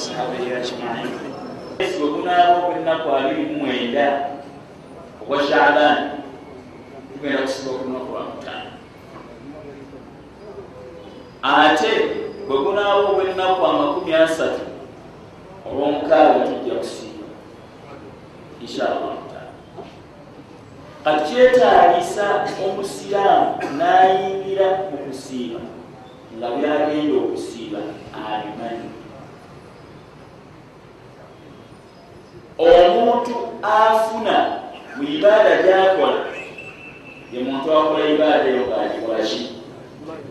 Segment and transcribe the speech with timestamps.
[0.00, 1.10] ashabu ya ajmain
[1.98, 4.06] bwe gunaaba ogwennaku abiri mu mwenda
[5.22, 6.10] ogwa shaabani
[7.12, 8.70] tugenda kusiba okulunaku lwa mutaano
[11.42, 11.92] ate
[12.48, 14.60] bwe gunaaba ogwennaku amakumi asatu
[15.66, 17.26] olwomukaaga tujja kusiiba
[18.62, 19.52] inshallah taala
[21.04, 22.26] kati kyetagisa
[22.64, 25.60] omusiraamu n'ayimirira mu kusiiba
[26.38, 27.78] nga byagenda okusiiba
[28.26, 28.99] abimanyi
[32.60, 34.36] omuntu afuna
[34.96, 36.20] mu ibaada gyakola
[37.32, 39.42] ye muntu akola ibaada eyo gagikolaki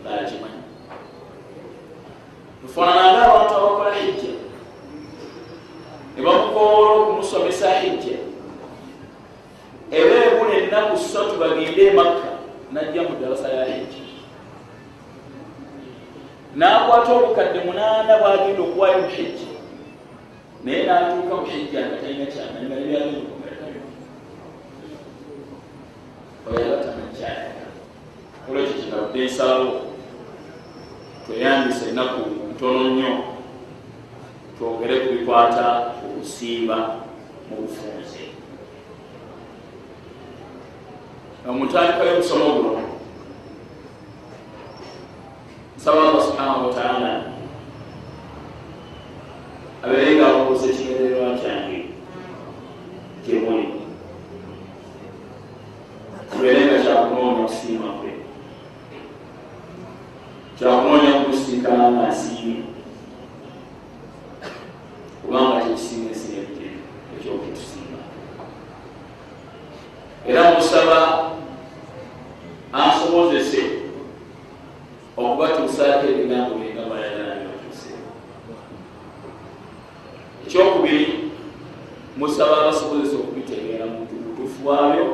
[0.04, 0.62] gagimanyi
[2.60, 4.32] tufaananga abantu abakola hijja
[6.16, 8.18] ne bamukoola okumusomesa hijja
[9.90, 12.30] eba ebuna ennaku ssatu bagende emakka
[12.72, 14.02] najja mu darasa ya hijja.
[16.56, 19.49] N'akwata obukadde munaana bwagenda okuwayo mu hijja
[20.64, 23.80] naye n'atuuka mu hijja nga talina kyamanyi nga nebyagenda okumerekayo
[26.48, 27.64] oyabatamankyaya
[28.46, 29.70] olwekyo kinavudde ensalawo
[31.24, 32.20] tweyambisa ennaku
[32.52, 33.12] ntono nnyo
[34.56, 35.66] twogere ku bikwata
[36.04, 36.78] okusiiba
[37.48, 38.22] mu bufunze
[41.48, 42.82] omutandika y'omusomo guno
[45.76, 47.39] nsaba allah subhanahu wataala
[49.82, 51.78] abeere nga abuuza ekigendererwa kyange
[53.24, 53.66] gyemuli
[56.30, 58.12] kibeere nga kyakunoonya okusiima kwe.
[60.56, 62.56] Kyakunoonya kukusinkana nga asiimye
[65.22, 66.66] kubanga kyekisinga esirete
[67.14, 67.98] ekyokutusiima
[70.28, 70.98] era musaba
[72.72, 73.62] ansobozese
[75.16, 77.49] okubatuusaako ebigambo byenga bibatuuse
[80.46, 81.30] ekyokubiri
[82.16, 85.06] musaba abasobozesa okubitegeera mu butuufu bwabyo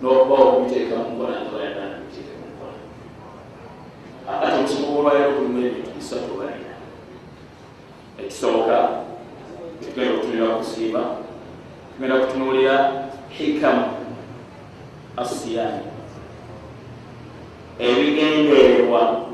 [0.00, 2.76] n'okuba okubiteeka mu nkola nga bayagala nibiteeka mu nkola
[4.30, 6.74] akati omusomo gwolwaliro gulimu ebintu bisatu balina
[8.20, 8.76] ekisooka
[9.82, 11.02] tugenda okutunulira kusiiba
[11.92, 12.76] tugenda kutunulira
[13.28, 13.86] hikamu
[15.16, 15.84] asiyani.
[17.78, 19.26] Ebigendererwa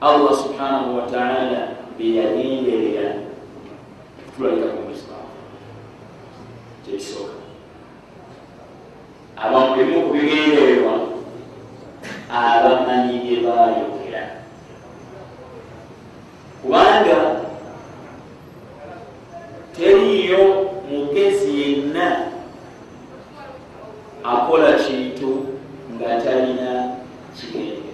[0.00, 1.68] allah subhanahu wataala
[1.98, 3.19] byeyagenderera
[4.40, 5.28] tulalika ku muislamu
[6.84, 7.36] kyekisooka
[9.36, 10.94] abamulimu ku bigendererwa
[12.32, 14.24] abamanyi bye bayogera
[16.64, 17.20] kubanga
[19.76, 22.32] teriyo mugezi yenna
[24.24, 25.52] akola kintu
[25.92, 26.96] nga talina
[27.36, 27.92] kigende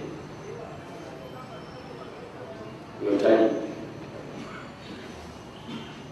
[3.03, 3.67] yotali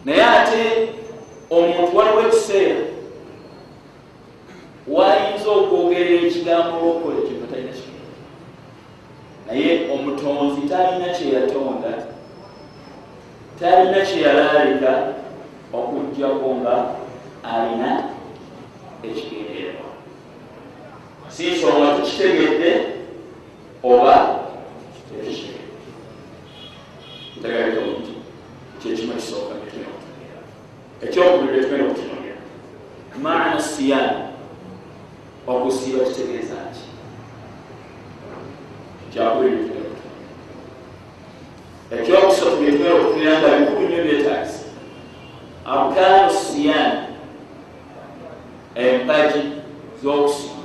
[0.05, 0.89] naye ate
[1.49, 2.81] omuntu waliwo ekiseera
[4.87, 8.11] wayinza okwogera ekigambo lwokola ekintu talina kigende
[9.47, 11.91] naye omutonzi talina kyeyatonda
[13.59, 14.91] talina kyeyalalika
[15.73, 16.75] okugjako nga
[17.43, 17.91] alina
[19.03, 19.89] ekigendererwa
[21.33, 22.71] si nsonga tukitegedde
[23.83, 24.15] oba
[25.09, 25.65] tekitegedde
[27.37, 28.15] ntegereka bulungi
[28.85, 30.39] kyekimu ekisooka netugenda okutunira
[31.05, 32.37] ekyokubiri tugenda okutunira
[33.23, 34.23] maana siyani
[35.47, 36.85] okusiiba kitegeeza ki
[39.11, 40.23] kyakubiri tugenda okutunira
[41.95, 44.65] ekyokusatu byetugenda okutunira nga bikulu nnyo byetaagisa
[45.73, 47.01] arkaanu siyani
[48.75, 49.41] empagi
[50.01, 50.63] z'okusiiba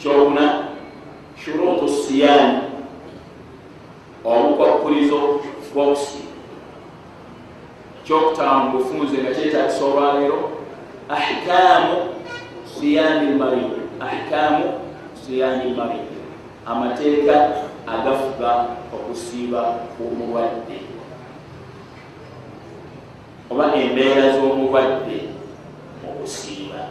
[0.00, 0.44] kyokuna
[1.40, 2.58] shuruutu siyani
[4.24, 5.18] obukwakulizo
[5.76, 6.26] bw'okusiiba
[8.04, 10.40] kyokutaano mu bufunze nga kyetagisa olwaleero
[11.08, 11.96] ahikaamu
[13.46, 14.64] siyani lmarid ahikaamu
[15.26, 16.06] siyani lmarid
[16.66, 17.36] amateeka
[17.86, 19.62] agafuga okusiiba
[20.00, 20.78] omulwadde
[23.50, 25.18] oba embeera z'omulwadde
[26.08, 26.82] okusiiba.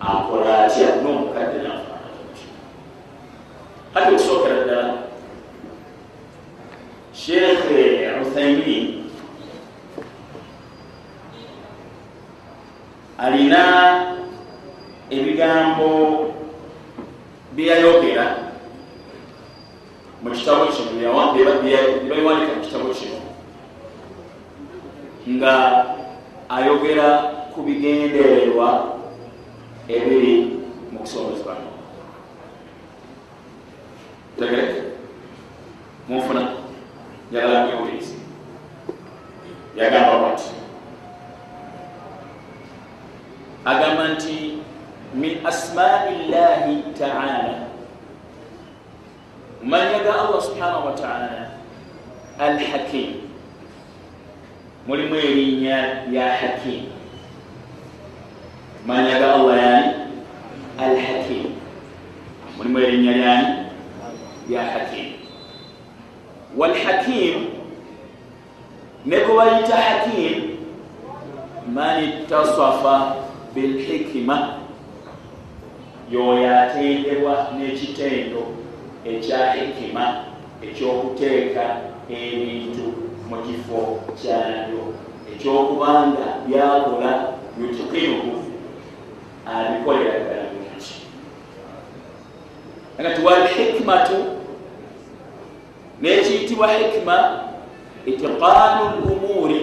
[0.00, 1.02] Akola atya?
[1.02, 2.46] N'omukadde nafaanaki
[3.94, 4.94] kati okusookera ddala
[7.12, 9.10] sheekhe uthaimin
[13.18, 14.19] alina
[15.10, 15.88] ebigambo
[17.54, 18.26] byeyayogera
[20.22, 20.90] mu kitabo kino
[21.62, 23.18] byebayiwandika mu kitabo kino.
[25.30, 25.54] Nga
[26.48, 27.08] ayogera
[27.52, 28.68] ku bigendererwa
[29.88, 30.34] ebiri
[30.92, 31.56] mu kusomesebwa
[34.38, 34.80] tegereke
[36.08, 36.42] munfuna?
[37.30, 38.14] Njagala mwewulize
[39.76, 40.50] yagamba bwati.
[43.64, 44.58] Agamba nti
[45.14, 47.66] min asmai llahi taala.
[49.62, 51.58] Mumanya ga allah subhanahu wataala
[52.38, 53.26] alhakim.
[54.86, 56.88] Mulimu erinnya lya hakim.
[58.86, 59.90] Manya ga allah yani
[60.78, 61.58] alhakim.
[62.56, 63.54] Mulimu erinnya lyani
[64.48, 65.20] lya hakim.
[66.56, 67.60] Walhakim
[69.04, 70.58] ne kubayita hakim
[71.68, 74.59] man ittasafa bilhikima
[76.10, 78.42] yoyo atendebwa n'ekitendo
[79.04, 80.04] ekya hikima
[80.66, 81.64] ekyokuteeka
[82.10, 82.86] ebintu
[83.28, 83.80] mu kifo
[84.18, 84.82] kyabyo.
[85.32, 87.12] Ekyokubanga byakola
[87.60, 88.36] yutikinuku
[89.46, 90.94] abikolera ddala bulungi
[92.98, 94.16] agati walhikimatu
[96.00, 97.16] nekiyitibwa hikima
[98.06, 99.60] itiqaanu lumuuri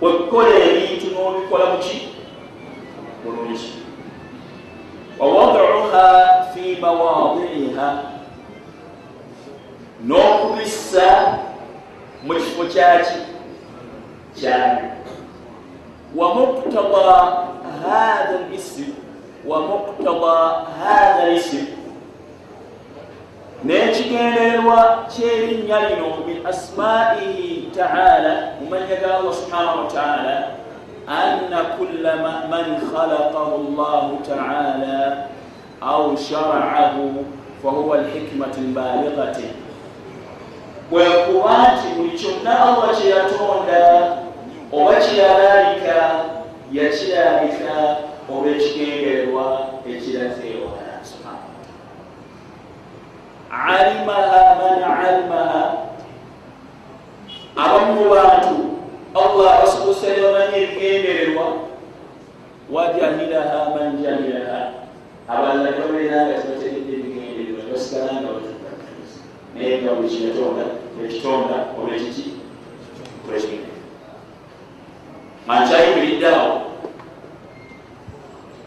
[0.00, 2.08] wekukola ebintu n'obikola muki
[3.24, 3.79] bulungi
[5.20, 7.88] wawadauha fi mawadiriha
[10.06, 11.08] n'okubissa
[12.24, 13.18] mu kifo kyaki
[14.34, 14.88] kyabyo
[16.16, 17.16] wa muktada
[17.84, 18.84] hatha lism
[19.46, 20.36] wa muktada
[20.84, 21.66] hatha lism
[23.64, 30.36] n'ekigendererwa kyerinnya lino min asmaihi taala mumanya ga allah subhanahu wataala
[31.10, 32.16] anna kulla
[32.50, 35.26] man khalaqahu llahu taala
[35.80, 37.24] au sharaahu
[37.62, 39.48] fahuwa alhikmati lbalighati
[40.90, 43.82] bwekuba nti buli kyonna allah kyeyatonda
[44.72, 45.98] oba kyeyalalika
[46.72, 47.74] yakirabika
[48.30, 49.46] oba ekigendererwa
[49.90, 50.90] ekiraze ewala
[53.50, 55.62] alimaha man alimaha
[57.56, 58.69] abamu mu bantu
[59.14, 61.46] allah abasobosa nebamanyi ebigendererwa
[62.70, 64.60] wajahilaha man jahilaha
[65.28, 69.18] abalala babeeranga tibateredde ebigendererwa basigala nga batukakkiriza
[69.54, 70.64] naye nga buli kinatonda
[71.02, 72.26] ekitonda oba ekiki
[73.26, 73.74] kulekigende
[75.46, 76.52] mankyayimiriddeawo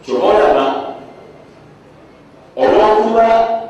[0.03, 0.65] kyobaolaba
[2.61, 3.25] olwokuba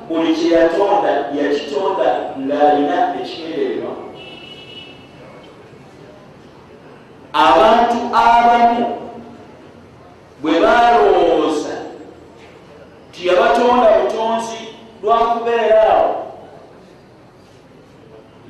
[0.09, 2.07] buli kyeyatonda yakitonda
[2.41, 3.91] ng'alina ekigendererwa
[7.33, 8.97] abantu abamu
[10.41, 11.75] bwe balowooza
[13.09, 14.61] nti yabatonda butonzi
[15.03, 16.15] lwakubeeraawo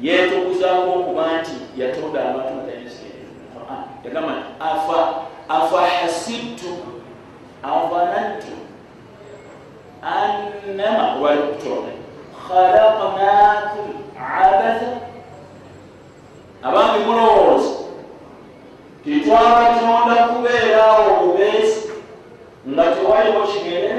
[0.01, 2.53] yeetukuzaako okuba nti yatonda abantu
[4.03, 5.13] yagamba nti afa
[5.49, 6.77] afa hasibtu
[7.63, 8.53] avanantu
[10.01, 11.91] annama wali okutonda
[12.47, 13.87] khalaqnakum
[14.17, 14.91] abatha
[16.63, 17.82] abange mulowooza
[19.03, 21.91] titwabatonda kubeeraawo obubeesi
[22.69, 23.93] nga tewaliwo kigere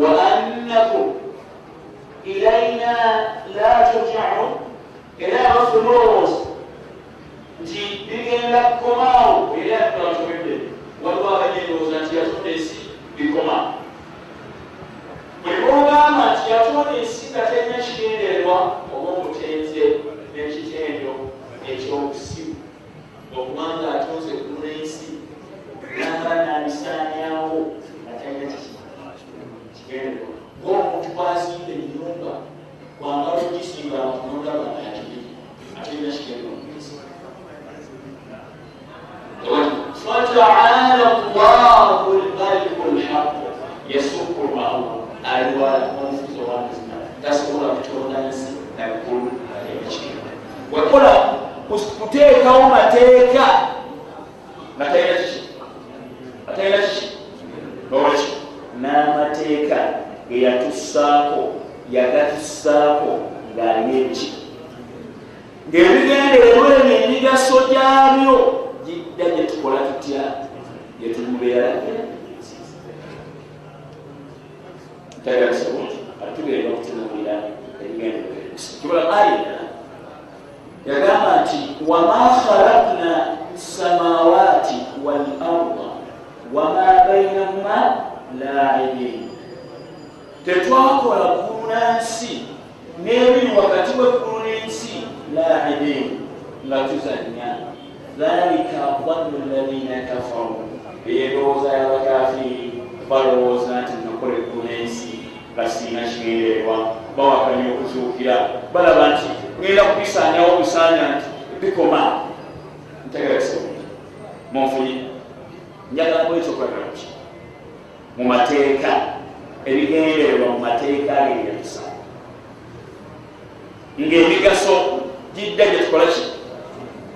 [0.00, 1.08] wa annakum
[2.24, 2.92] ilaina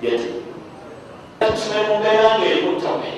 [0.01, 0.29] yati
[1.39, 3.09] tusome mu mbeera ng'erimu tome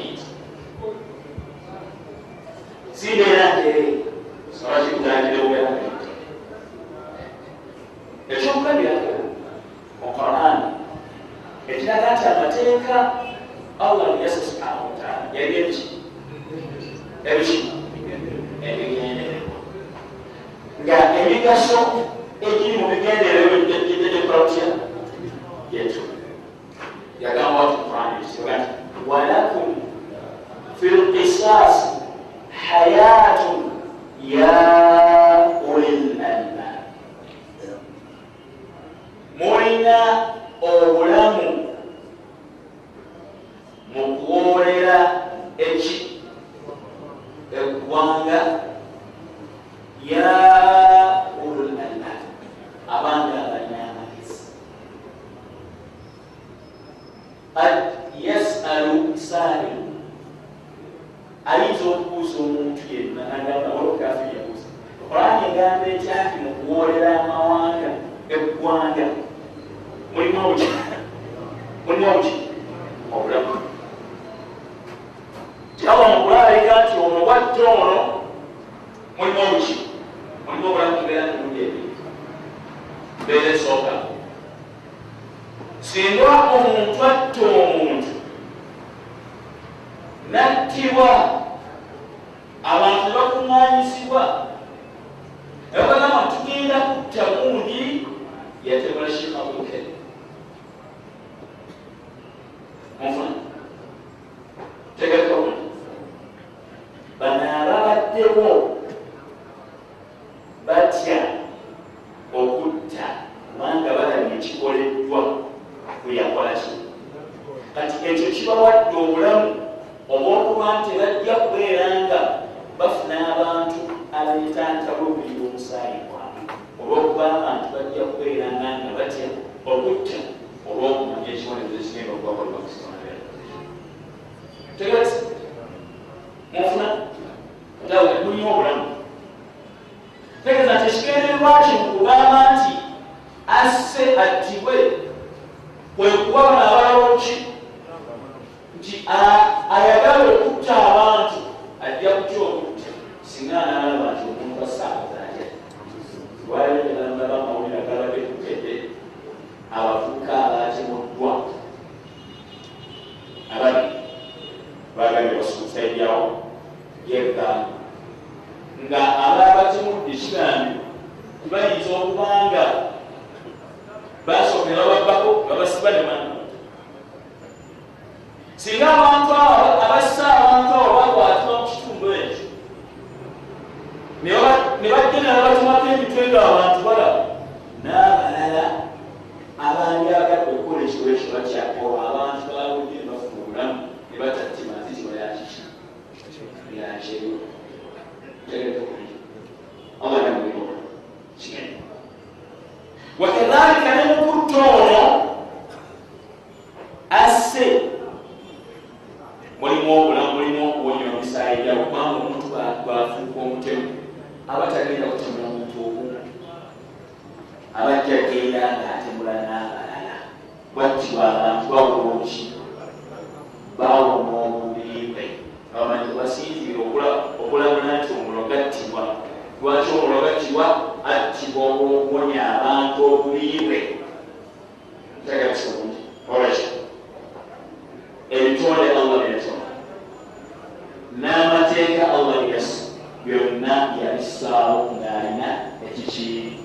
[243.87, 245.49] anti yabissaawo ng'alina
[245.87, 246.59] ekiki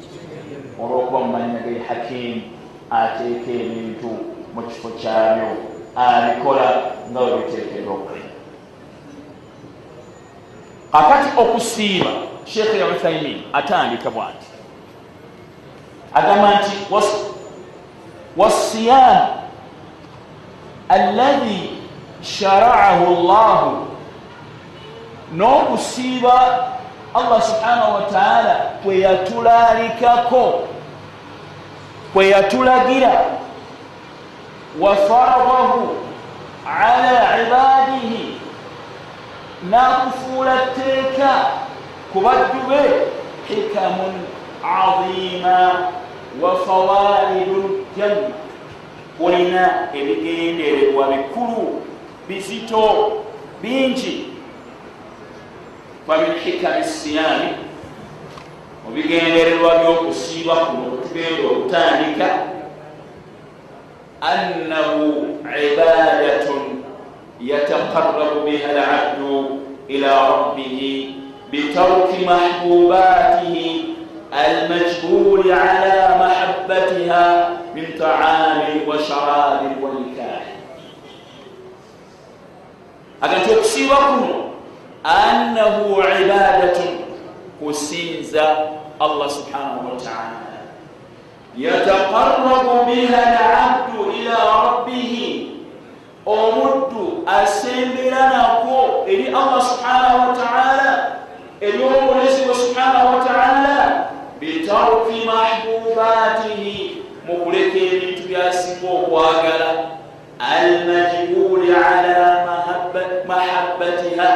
[0.81, 2.43] olw'okuba mu mannya ge hakimu
[2.91, 4.11] ateeka ebintu
[4.55, 5.51] mu kifo kyabyo
[5.97, 6.69] abikola
[7.11, 8.27] nga we biteekerwa okukola
[10.93, 12.13] kakati okusiiba
[12.45, 14.47] sheekh yauthamin atandika bwati.
[16.15, 16.77] Agamba nti
[18.37, 19.33] wasiyaamu
[20.89, 21.71] allahi
[22.23, 23.87] sharaahu llahu
[25.33, 26.37] n'okusiiba
[27.15, 30.69] allah subhanahu wataala kwe yatulalikako
[32.13, 33.25] kwe yatulagira
[34.81, 35.97] wafaradahu
[36.81, 38.41] ala ibadihi
[39.71, 41.33] nakufuula tteeka
[42.13, 42.81] ku baddu be
[43.49, 44.15] hikamun
[44.65, 45.89] azima
[46.41, 48.29] wa fawaidu janna.
[49.21, 51.83] Olina ebigendererwa bikulu
[52.29, 53.13] bizito
[53.63, 54.32] bingi
[56.07, 57.49] wamin hikami siyaami
[58.85, 62.29] mubigendererwa byokusiiba kuno kwetugenda okutandika
[64.21, 66.63] annahu ibadatun
[67.41, 71.15] yataqarabu biha alabdu ila rabbihi
[71.51, 73.93] bitarki mahbubatihi
[74.33, 80.43] المجبول على محبتها من طعام وشراب ونكاح
[83.23, 84.52] akati okusiiba kuno
[85.05, 87.03] annahu ibadatun
[87.59, 88.47] kusinza
[89.01, 90.63] allah subhanahu wataala
[91.59, 95.49] yataqarabu biha labdu ila rabbihi.
[96.27, 101.19] Omuddu asembera nako eri allah subhanahu wataala
[101.61, 104.07] eri omulezi we subhanahu wataala
[104.39, 109.71] bitaruki mahbubatihi mukuleka ebintu byasinga okwagala.
[110.39, 112.47] Almajbuli ala
[113.27, 114.31] mahabbatiha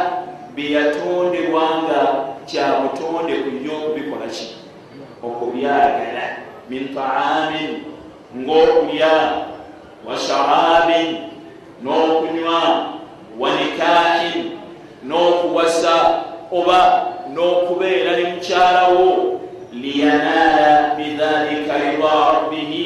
[0.57, 2.01] byeyatondebwa nga
[2.49, 4.47] kyabutonde kunya okubikola ki?
[5.21, 6.25] Okubyagala
[6.65, 7.85] min taamin
[8.33, 9.13] ngaokulya
[10.01, 11.29] wa sharabin
[11.85, 12.61] n'okunywa
[13.37, 14.57] wa nikahin
[15.05, 16.79] n'okuwasa oba
[17.33, 19.07] n'okubeera ne mukyalawo
[19.77, 22.85] liyanaala bidhalika rida rabbihi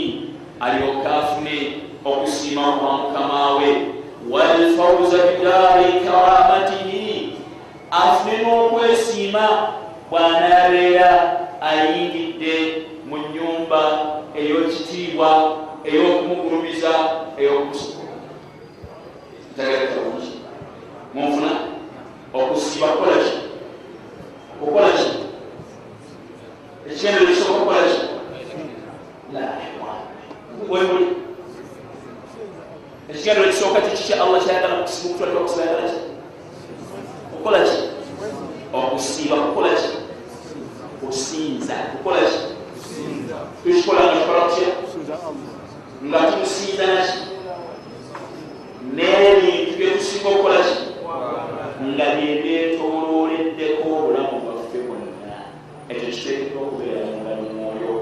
[0.59, 1.57] alyoka afune
[2.03, 3.71] okusiima kwa mukama we.
[4.29, 6.80] Walfauza bidaari karamatihi
[7.91, 9.45] afune n'okwesiima
[10.09, 11.11] bw'anaabeera
[11.61, 12.55] ayingidde
[13.07, 13.81] mu nyumba
[14.39, 15.29] ey'ekitiibwa
[15.83, 16.91] ey'okumugulumiza
[17.39, 18.15] ey'okumusukula
[19.53, 20.31] ntagalekabungi
[21.13, 21.51] munfuna
[22.33, 23.33] okusiiba kukola ki?
[24.61, 25.09] Okukola ki?
[26.87, 27.99] Ekigendero kisobola okukola ki?
[30.71, 31.07] Wemuli
[33.11, 36.10] ekigendero kisooka kiki allah kyayagala mukusiba okutwalira okusiba yagala ki
[37.41, 37.77] okukola ki
[38.73, 39.89] okusiiba kukola ki
[41.01, 42.39] kusinza kukola ki
[43.63, 44.69] tukikola nga tukola kutya
[46.05, 47.17] nga tumusinza naki
[48.93, 50.75] n'ebintu byetusinga okukola ki
[51.89, 55.37] nga byebyetololeddeko obulamu bwaffe bwonna
[55.89, 57.93] ekyo kiteekeddwa okubeera nga mumwoyo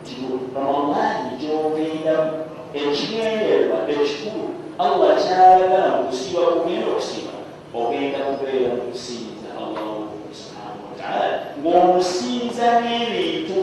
[0.00, 0.12] nti
[0.56, 2.32] ramadaani gyogendamu
[2.72, 4.44] ekigenderwa ekikulu
[4.80, 7.35] allah kyayagala mu kusiiba kugenda okusiiba
[7.76, 10.08] ogenda kubeera mu kusinza allahu
[10.40, 13.58] subhanahu wataala ng'omusinza n'ebintu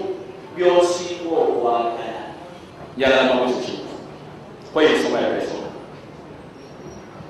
[0.56, 2.24] byosinga okwagala
[2.98, 3.76] njagala mabuziki
[4.74, 5.70] kwera ensonga yaesoma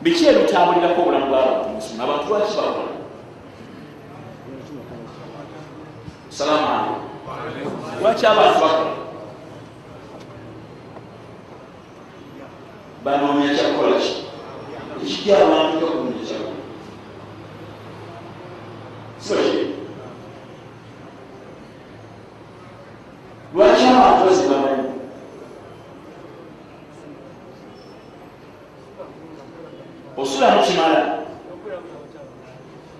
[0.03, 2.93] biki ebitambulirako obulamu bw'abantu musuna abantu lwaki bakola
[6.37, 8.93] salaamu aleikum lwaki abantu bakola
[13.03, 14.13] banoonya kyakukola ki
[15.03, 16.62] ekijja abantu kyakunoonya kyakola
[19.27, 19.59] soki
[23.53, 24.89] lwaki abantu bazibamanyi
[30.21, 31.01] osula mukimala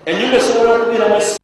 [0.08, 1.43] enyumba esobola okubeeramu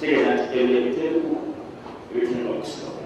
[0.00, 1.32] tegeeza nti ebyo ebiteeku
[2.12, 3.04] ebitunda okusitula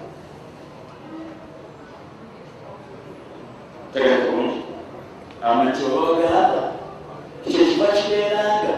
[3.93, 4.59] tegeeza bulungi
[5.47, 6.63] amanti oba ogamba
[7.47, 8.75] ekyo kiba kibeeranga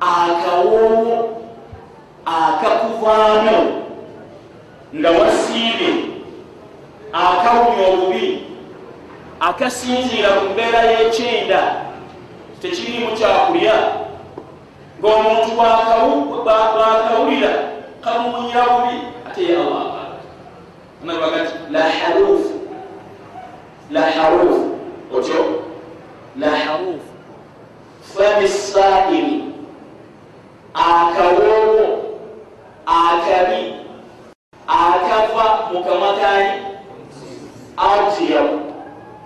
[0.00, 1.16] akawoowo
[2.24, 3.58] akakuvaamu
[4.98, 5.90] nga wasiibye
[7.12, 8.26] akawumya obubi
[9.40, 11.60] akasinziira ku mbeera y'ekyenda
[12.60, 13.76] tekiriimu kyakulya
[15.00, 17.52] ng'omuntu bwakawu bakawulira
[18.00, 18.96] kamuwunyira bubi
[19.28, 20.16] ate ye allah akala
[21.02, 22.60] anabaga nti la harufu
[23.90, 24.78] la harufu
[25.16, 25.62] otyo
[26.36, 27.10] la harufu
[28.14, 29.44] famisairi
[30.74, 32.10] akawoowo
[32.86, 33.74] akabi.
[34.66, 35.70] Akava.
[35.72, 36.50] Mu kamakani
[37.76, 38.60] arjiyamu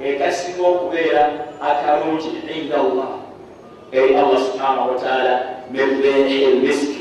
[0.00, 1.22] ekasinga eh, okubeera
[1.60, 3.08] akalungi inda allah.
[3.92, 6.93] Eri allah subhanahu wataala min behi lmiski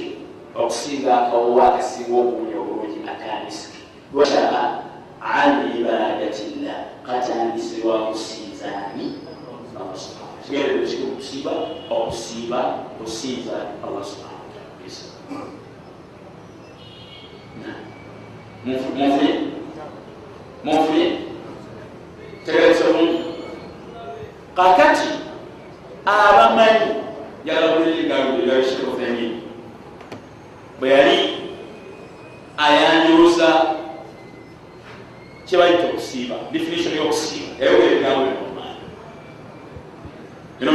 [0.55, 3.81] okusinga akawuwa akasinga obuwunya obulungi akanisiki
[4.13, 4.83] wataba
[5.21, 6.79] an ibadatillah?
[7.05, 9.07] Katandisibwa kusinzaani
[11.11, 11.51] okusiiba
[11.89, 12.59] okusiiba
[12.97, 14.33] kusinza allah subhanahu
[18.65, 19.39] munfunye
[20.63, 21.17] munfunye
[22.45, 23.23] tegerese bulungi
[24.55, 25.07] kakati
[26.05, 26.91] abamanyi
[27.45, 29.42] jagabulirigalulira shekofemini
[30.83, 31.17] bwe yali
[32.57, 33.65] ayanjuluza
[35.47, 37.51] kyebayita okusiiba definition yokusiiba.
[37.59, 38.25] Yayogereramu
[40.59, 40.71] bino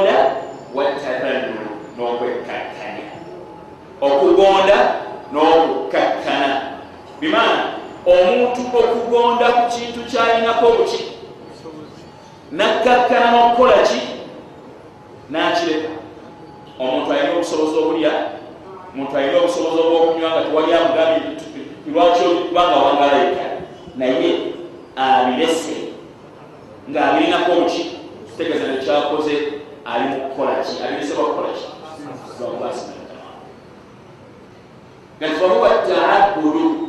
[0.00, 0.36] okugonda
[0.74, 1.54] watabanu
[1.96, 3.04] n'okwekkakkana
[4.00, 4.78] okugonda
[5.32, 6.50] n'okukkakkana
[7.20, 7.64] bimaana
[8.06, 11.02] omuntu okugonda ku kintu kyalinako buki
[12.52, 14.00] nakkakkana n'okukola ki?
[15.30, 15.92] N'akireka.
[16.78, 18.12] Omuntu alina obusobozi obulya?
[18.94, 21.20] Omuntu alina obusobozi obwokunywa nga tewali amugambye
[21.86, 23.44] lwaki kubanga wangalaeka
[23.96, 24.30] naye
[24.96, 25.76] abirese
[26.90, 29.49] ng'abirinako obuki kitegeeza nekyakoze
[29.92, 31.66] ali mukukolaki abirese bakukolaki
[35.20, 36.88] gati fahuwa taabudu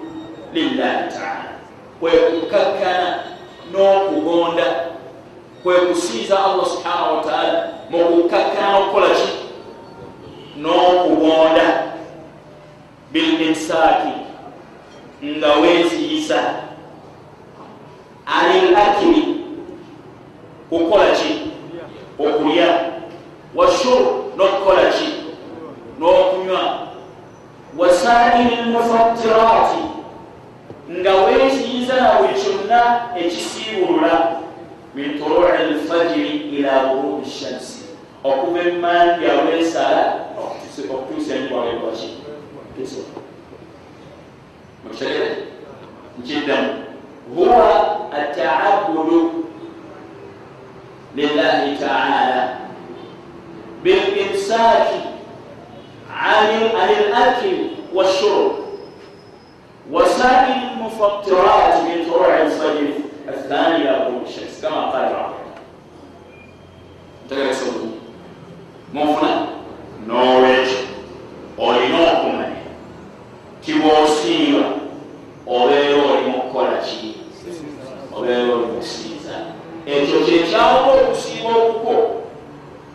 [0.54, 1.52] lillahi taala.
[2.00, 3.20] Kwekukakkana
[3.72, 4.66] n'okugonda
[5.64, 9.30] kwekusinza allah subhanahu wataala mukukakkana okukolaki
[10.58, 11.84] n'okugonda
[13.12, 14.14] bilinsaaki
[15.24, 16.54] nga weziyiza
[18.26, 19.24] alil akiri
[20.70, 21.52] kukola ki
[22.20, 22.91] okulya
[23.56, 24.02] washur
[24.38, 25.10] n'okukola ki
[26.00, 26.88] n'okunywa
[27.78, 29.84] wasairi lmufattirati
[30.92, 32.82] nga weziyiza na buli kyonna
[33.16, 34.42] ekisiibulula
[34.96, 37.82] min turui lfajiri ila gurubi shamsi.
[38.24, 40.04] Okuva emmandi awesala
[40.92, 42.10] okutuusa enkwalebwaki
[44.84, 45.38] mukitegere
[46.20, 46.74] nkiddamu.
[47.36, 47.72] Huwa
[48.12, 49.46] ataabudu
[51.16, 52.61] lillahi taala
[53.84, 54.88] بالإمساك
[56.14, 56.46] عن
[56.90, 57.58] الأكل
[57.94, 58.52] والشرب.
[59.92, 62.96] وسائر المفطرات من فروع الصيف
[63.28, 65.34] الثانية غروب الشمس كما قال العرب
[67.30, 67.92] تقرأ سوره
[68.94, 69.48] mufuna
[70.08, 70.78] n'olwekyo
[71.58, 72.62] olina okumanya
[73.64, 74.66] kibwosiiba
[75.48, 77.16] obeera oli mu kukola ki
[78.18, 79.36] obeera oli mu kusiiza
[79.86, 81.96] ekyo kyekyawula okusiiba okukwo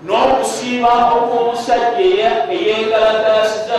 [0.04, 3.75] n'okusi n'okusiiba okw'omusajja eyengalagasiza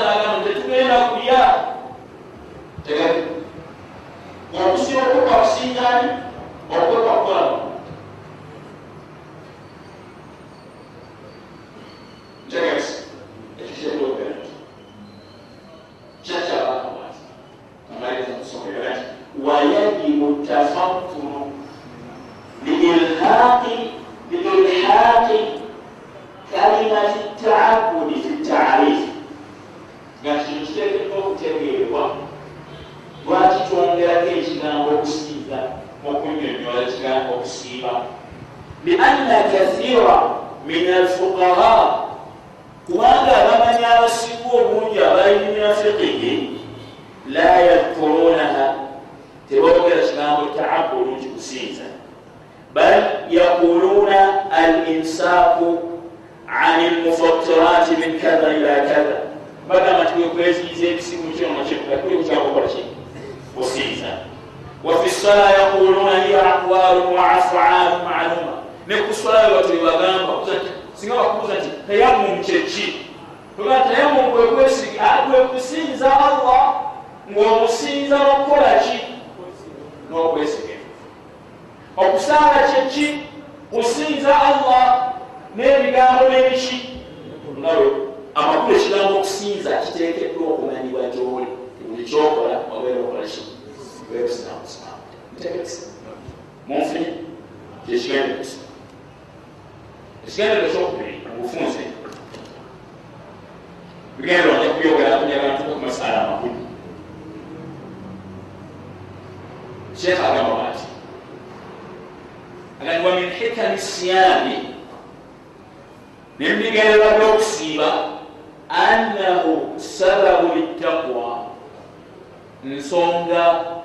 [123.47, 123.81] nsonga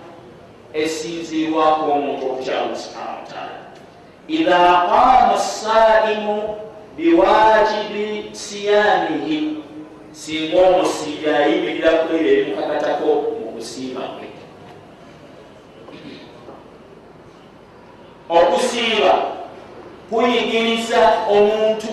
[0.75, 3.59] esinzirwako omuntu okukyamu subhana wataala
[4.29, 6.59] idha qama saimu
[6.97, 9.57] biwajibi siyamihi
[10.13, 13.07] singa omusiibi ayimirira kulera ebimukakatako
[13.41, 14.29] mu kusiiba kwe.
[18.29, 19.13] Okusiiba
[20.11, 21.01] kuyigiriza
[21.35, 21.93] omuntu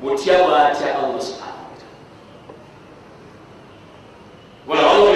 [0.00, 1.60] butya bwatya allah subhana
[4.68, 5.11] wataala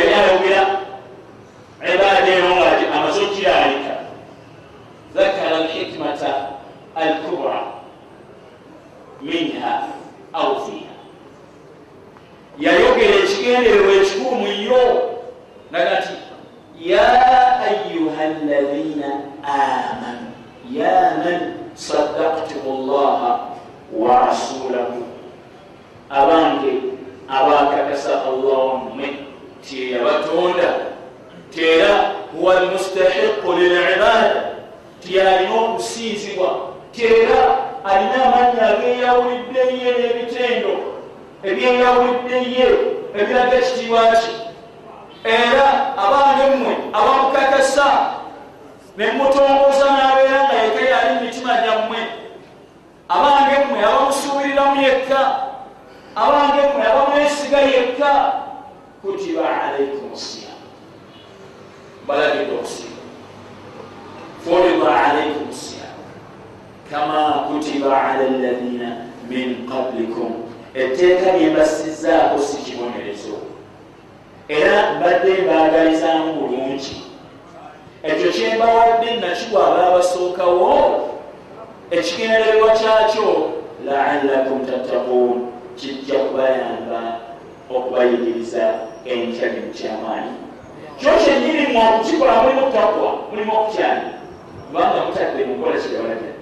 [95.37, 96.35] mutadde mukola kigabalagala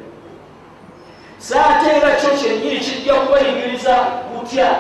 [1.38, 4.74] saate era kyo kyenyini kijja kubayigiriza kutya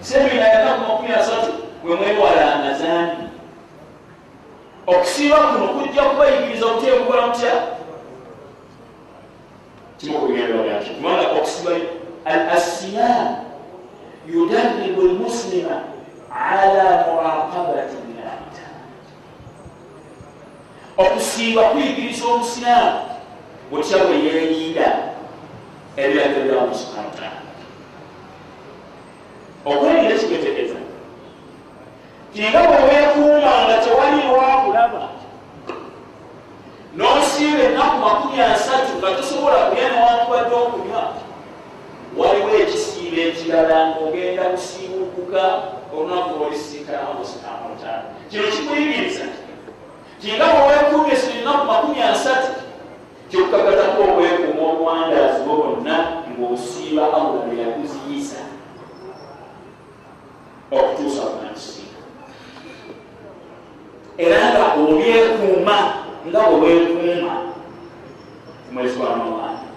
[0.00, 3.22] semina yanaku makumi asatu bwe mwewalanga zambi
[4.86, 7.52] okusiiba kuno kujja kubayigiriza okutya kukola mutya
[9.98, 11.70] kimukugenda yakyo kubanga okusiba
[12.24, 13.36] al asiyam
[14.28, 15.82] yudaribu lmuslima
[16.30, 17.96] ala muraqabati
[18.54, 18.80] taala
[20.96, 23.07] okusiiba kuyigiriza omusiraamu
[23.70, 24.86] butya bwe yeeyinda
[25.96, 27.40] ebiragiro byamu subhana wataala
[29.64, 30.78] okweyingira kikwetegeeza
[32.34, 35.08] kinga bweweekuuma nga tewali wakulaba
[36.96, 41.04] n'osiiba ennaku makumi asatu nga tosobola kulya newankubadde okunywa
[42.16, 45.42] waliwo ekisiiba ekirala ngaogenda kusiibukuka
[45.92, 49.24] olunaku lwolisinkana allah subhana wataala kino kikuyigiriza
[50.20, 52.67] kinga bweweekuumye sino ennaku makumi asatu
[53.30, 55.96] kyokukakatako obwekuuma obwandazi bwo bonna
[56.32, 58.40] ng'osiiba allah bwe yakuziyiza
[60.72, 62.00] okutuusa kunakusiiba
[64.18, 65.76] era nga obyekuuma
[66.28, 67.32] nga bwe weekuuma
[68.66, 69.68] kumwezi wa ramadani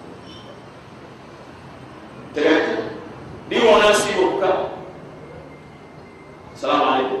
[2.34, 2.76] tegeka
[3.50, 4.48] liwona nsiibuka
[6.54, 7.20] salamu aleikum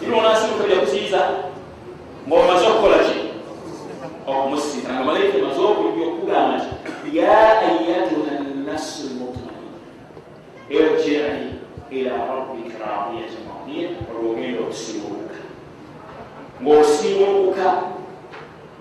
[0.00, 1.20] liwona nsiibuka byakuziyiza
[2.28, 3.23] ngaomaze okukola ki
[4.26, 9.68] okumusiita nga malaika maze okujja okugamba nti ya ayatuha nnasu lmutmain
[10.68, 11.52] irjii
[11.90, 15.36] ila rabbika radiyatan mardiya olwogenda okusiibuka
[16.62, 17.66] ng'osiibuka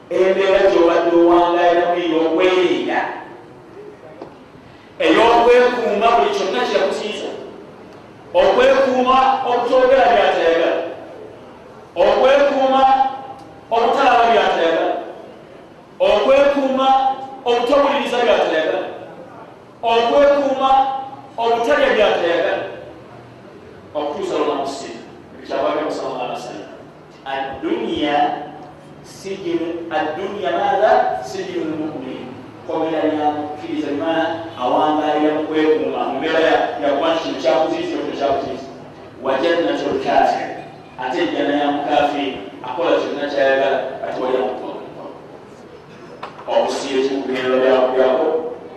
[0.10, 2.99] embeera gyobadde owangayiramu ey'okwerinda
[5.06, 7.29] ey'okwekuuma buli kyonna kyakusiiza
[8.39, 9.17] okwekuuma
[9.51, 10.82] okutogera byatayagala
[12.03, 12.82] okwekuuma
[13.75, 14.83] obutalaba byatayagala
[16.04, 16.88] okwekuuma
[17.46, 18.88] obutawuliriza byatayagala
[19.92, 20.72] okwekuuma
[21.38, 22.66] obutalya byatayagala
[23.96, 25.02] okutuusa lunakusiina
[25.44, 26.72] ekyabagamba sallallahu alaihi wasallam.
[27.34, 28.18] Adduniya
[29.98, 32.24] adduniya maatha sijinu lmumin
[32.68, 34.24] komera lyamukkiriza bimana
[34.60, 36.39] awangalira mukwekuuma mumbeera
[36.84, 38.68] yakuba nti kino kyakuziiza kino kyakuziiza
[39.24, 40.48] wajannatu lkafir
[41.04, 42.38] ate ejjana ya mukafiri
[42.68, 44.53] akola kyonna kyayagala ati wali amutoa
[46.60, 48.26] obusiire kikugendera byako byako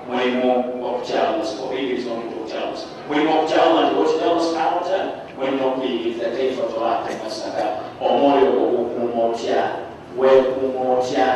[0.09, 0.51] mulimu
[0.87, 7.65] okukyamusa okuyigiriza omuntu okukyamusa mulimu okukyamua nti subhana wataala mulimu okuyigiriza kaifa tulaka masaka
[8.07, 9.61] omwoyo ogukuuma otya
[10.19, 11.27] wekuuma otya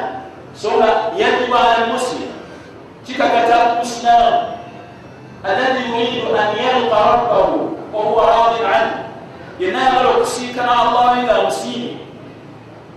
[0.60, 2.30] so nga yajibu ala muslim
[3.06, 4.40] kikakata musiramu
[5.44, 8.98] alladhi yuridu an yalqa rabbahu wahuwa radin anhu
[9.58, 11.89] yenna ayagala okusinkana allah nga musiimi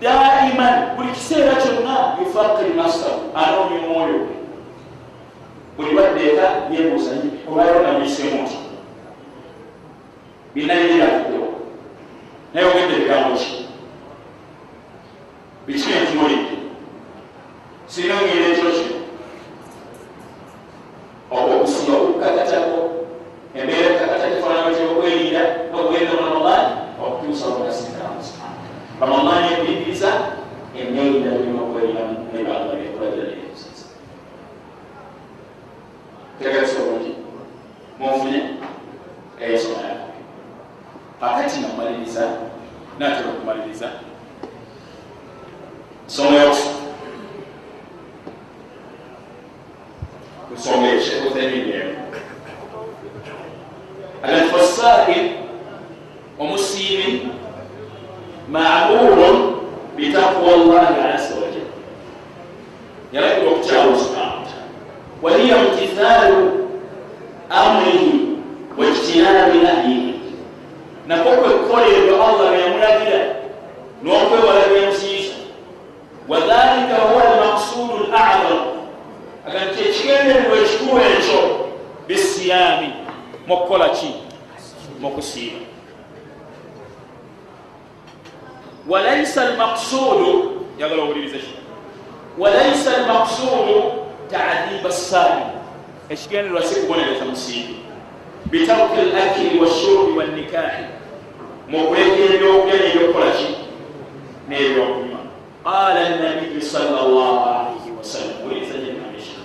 [0.03, 4.35] daiman buli kiseera kyonna yufakir nafsahu anoonya omwoyo gwe
[5.77, 7.11] buli baddeeka yebuuza
[7.49, 8.57] obayo namisemu nti
[10.55, 11.47] binayirirakudewo
[12.53, 13.65] naye ogedde bigambo ki
[15.67, 16.55] biki entumulidde
[17.87, 18.95] sirina ngeri ekyo kino
[21.31, 22.77] okusiba okukakatako
[23.55, 25.41] embeera ekakata kifaanana kyokwerinda
[25.71, 26.73] nokugenda mu ramadani
[27.03, 27.45] okutuusa
[29.01, 30.11] olunasinkana ramadani ekuyigiriza
[30.79, 33.85] emyerinda tulina okwerindamu nebanga byekulagira nebyobuziza
[36.39, 37.11] tegatisa obungi
[37.99, 38.41] munfunye
[39.39, 40.07] ensoma yako
[41.21, 42.23] akati nakumaliriza
[42.99, 43.87] natera okumaliriza
[46.07, 46.83] nsoma yokusoma
[50.53, 51.95] nsoma ekyokutemidemu
[54.23, 55.31] alati wasail
[56.39, 57.27] omusiibi
[58.49, 59.53] ma'murun
[59.95, 61.67] bitaqwa llahi azza wajal
[63.13, 64.67] yalagira okukyawa subhana wataala
[65.21, 66.67] wahiya mtithaalu
[67.49, 68.21] amrihi
[68.77, 70.13] wajtinaabi nahyihi
[71.07, 73.19] nakwo kwekukola ebyo allah beyamulagira
[74.03, 75.33] n'okwewala byensiisa
[76.27, 78.59] wadhalika huwa almaksudu lacdam
[79.47, 81.39] agati ekigendererwa ekikulu ekyo
[82.07, 82.89] bisiyami
[83.47, 84.13] mukukola ki
[85.01, 85.59] mukusiiba
[88.89, 91.53] walaisa almaksudu yagala owulirize ki
[92.37, 93.93] walaisa almaksudu
[94.31, 95.45] tadiba ssaami
[96.09, 97.75] ekigendererwa si kubonereza musiibi
[98.45, 100.83] bitaruki lakili washurubi wannikahi
[101.67, 103.47] mukuleka ebyokugena ebyokukola ki
[104.49, 105.19] n'ebyokunywa
[105.63, 109.39] qala nabiyu sal llah alaihi wasallam wuliriza gyenamisha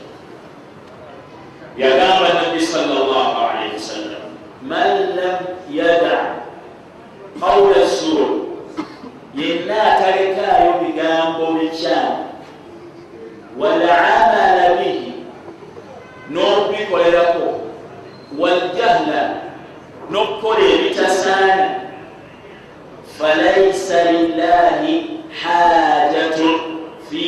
[1.79, 4.23] yagamba nabi sal llah alaihi wasallam
[4.63, 5.39] man lam
[5.71, 6.17] yada
[7.41, 7.88] qawla
[9.39, 12.17] yenna atalekaayo bigambo bikyamu
[13.59, 15.13] walamala bihi
[16.33, 17.47] n'okubikolerako
[18.39, 19.23] waljahla
[20.11, 21.67] n'okukola ebitasaana.
[23.19, 24.95] Falaisa lillahi
[25.43, 26.55] hajatun
[27.11, 27.25] fi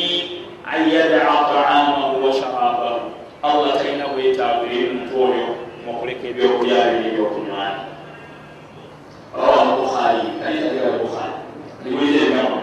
[0.73, 3.11] an yadaa taamahu wa sharabahu.
[3.43, 5.47] Allah talina bwetagire muntu oyo
[5.85, 7.81] mukuleka ebyokulya biri ebyokunywani
[9.37, 11.40] rawahu bukhari kalitagira bukhari
[11.85, 12.61] liwuliremao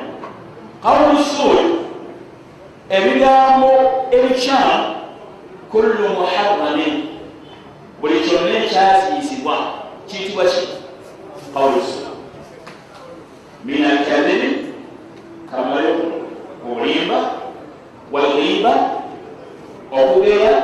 [0.82, 1.78] qawlu suuli
[2.90, 3.70] ebigambo
[4.10, 4.94] ebikyamu
[5.70, 6.94] kullu muharramin
[8.00, 9.56] buli kyonna ekyaziizibwa
[10.06, 10.78] kiyitibwa ki?
[11.54, 12.06] Qawlusu
[13.64, 14.74] min alkadhibi
[15.50, 16.06] kamaleku
[16.64, 17.18] obulimba
[18.12, 18.72] walghiba
[19.92, 20.54] okugeya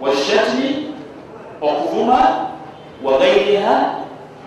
[0.00, 0.94] washatmi
[1.60, 2.18] okuvuma
[3.04, 3.94] wagairiha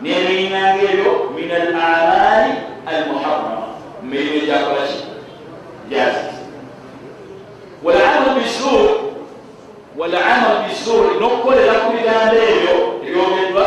[0.04, 2.54] nebirinanga ebyo min alamali
[2.86, 3.68] almuharrama
[4.02, 5.00] mumirimu egyakolaki
[5.90, 6.44] jaziiza
[7.84, 8.90] walamal bisur
[9.98, 12.76] walamal bisur nokukolera ku bigambo ebyo
[13.08, 13.66] ebyogeddwa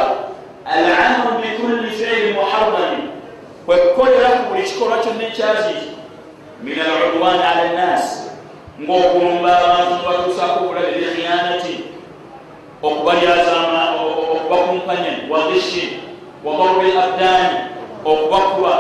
[0.65, 3.09] alamal bikulli fiili muharramin
[3.67, 5.97] kwekukolera ku buli kikolwa kyonna ekyaziiza
[6.63, 8.29] min aludwan ala nnasi
[8.83, 11.75] ngaokulumba abantu batuusaako obulabe bekhiyanati
[12.83, 16.06] okubalyazama okubakumpanya wagishi
[16.47, 17.59] wadarbi abdani
[18.05, 18.75] okubakuba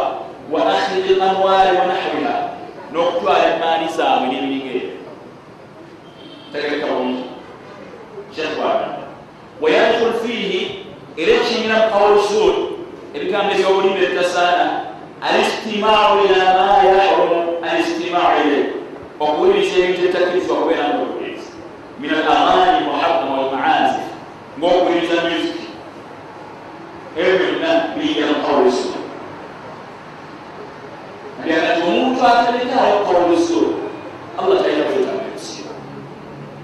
[0.52, 2.36] wa akhiri lamwali wa nahwiha
[2.92, 4.90] n'okutwala emaali zaabwe n'ebiriga ebyo
[6.52, 7.24] tegereka bulungi
[8.34, 8.88] kyetwaga
[9.60, 10.86] wayadkhul fiihi
[11.16, 12.54] era ekinyira mu qawlusud
[13.14, 14.66] ebigambo ebyobulimba ebitasaana
[15.26, 18.64] alistimau ila ma yahrumu alistimau ilay
[19.20, 21.50] okuwuliriza ebintu ebitakkirizibwa kubeera nga okuwuliriza
[22.00, 24.02] min alamani muharama walmaazi
[24.58, 25.56] ngaokuwuliriza music
[27.16, 27.55] ebyo
[27.94, 28.92] biyingira mu qawlusud
[31.46, 33.66] nagati omuntu atalekaayo qawlusud
[34.38, 35.72] allah talina kwetanga ebisinga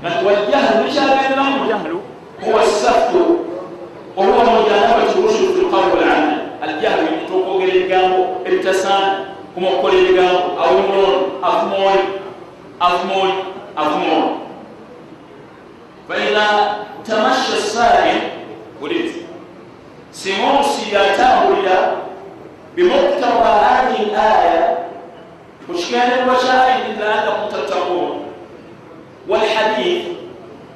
[0.02, 1.98] nati waljahlu nekyagenderamu mujahlu
[2.44, 3.22] huwa saftu
[4.16, 9.10] ohuwa mujanabati rushdu fi lqawli walamal aljahlu omuntu okwogera ebigambo ebitasaana
[9.54, 12.04] kuma okukola ebigambo awumulono afumooli
[12.80, 13.34] afumooli
[13.76, 14.30] afumooli
[16.08, 16.46] faidha
[17.06, 18.20] tamasha saim
[18.82, 19.31] uliriza
[20.12, 21.76] singa omusiiri atambulira
[22.76, 24.76] bimuktawa hadihi laya
[25.66, 28.12] ku kigendererwa kyaayinziraangakum tattaquun
[29.28, 30.04] walhadith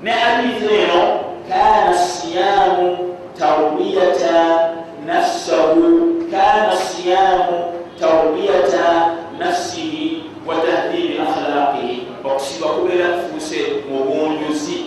[0.02, 1.02] ne hadith eno
[1.48, 4.72] kana siyamu tarbiyata
[5.06, 5.84] nafsahu
[6.32, 12.08] kana siyamu tarbiyata nafsihi wa tahdibi akhlaqihi.
[12.24, 14.85] Okusiba kubeera kufuuse mu bunjuzi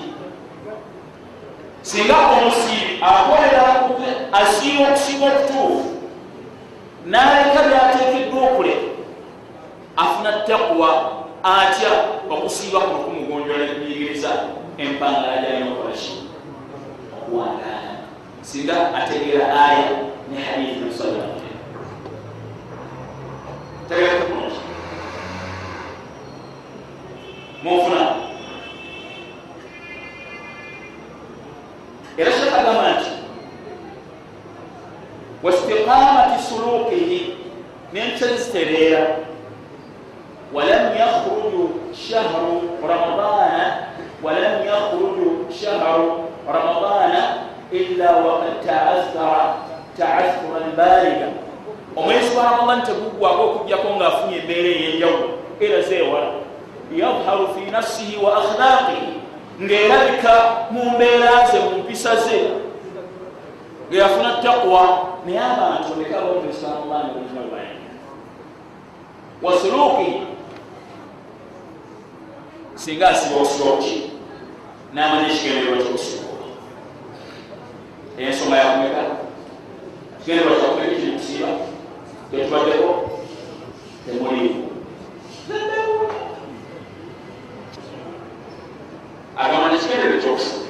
[1.90, 3.64] singa omusiibi akolera
[4.32, 5.90] asiiba okusiba okutuufu
[7.06, 8.76] naleka byateekeddwa okule
[9.98, 10.90] afuna takwa
[11.44, 11.92] atya
[12.30, 14.30] okusiiba kuno kumugonjola nemiyigiriza
[14.78, 16.14] empangala gyalina okolaki
[17.18, 17.94] okuwangaana
[18.42, 19.90] singa ategeera aya
[20.30, 21.50] ne hadithi musallamte
[23.88, 24.62] tegereka bulungi
[27.64, 28.30] munfuna
[32.20, 33.12] era shekh agamba nti
[35.44, 37.20] wastiqamati sulukihi
[38.20, 39.08] nenkyezitereera
[40.54, 43.88] walam yakhruju shahru ramadana
[44.24, 47.38] walam yakhruju shahru ramadana
[47.72, 49.56] illa wakad taathara
[49.98, 51.28] taathuran baliga
[51.96, 56.32] omwezi gwa ramadan tegugwako okujjako ngaafunye embeera ey'enjawulo era zeewala
[56.96, 59.14] yadharu fi nafsihi wa akhlaqihi
[59.62, 60.34] ng'erabika
[60.72, 62.40] mu mbeera ze mu mpisa ze
[63.90, 64.84] ngeyafuna takwa
[65.26, 67.69] naye abantu lekabaulislamubaana oluzima lwayanga
[69.42, 70.22] wasuluki
[72.76, 74.12] singa asiba osuloki
[74.94, 76.24] namanya ekigendererwa kyokusiba
[78.18, 79.02] ensonga yakumeka
[80.20, 81.48] kigendererwa kyakumeka kusiiba
[82.32, 82.92] tetubaddeko
[84.06, 84.64] temuliivu
[89.38, 90.68] agamba nekigendere kyokusatu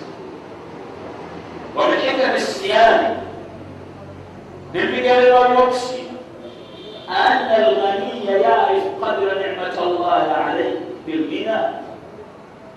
[1.76, 3.08] wamekeka nesiyani
[4.74, 6.14] nebigendererwa byokusiiba
[7.10, 7.58] ana
[8.42, 10.74] yarifu qadra nimat allahi alaih
[11.06, 11.58] bilghina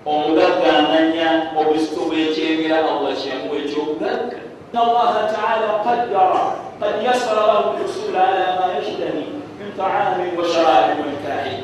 [0.05, 4.37] omugagga amanya obuzito bwekyengera allah kyamuwa ekyobugagga
[4.73, 6.43] in allaha taala qaddara
[6.79, 9.23] qad yasara lahu lhusula ala ma yashtahi
[9.59, 11.61] min taamin wa sharabin wa nikahin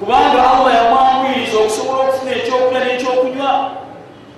[0.00, 3.52] kubanga allah yamwamwiriza okusobola okufuna ekyokulya n'ekyokunywa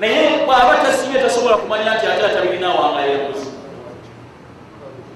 [0.01, 3.49] naye bwaba tasiibye tasobola kumanya nti ate atabirinawo amayemuzi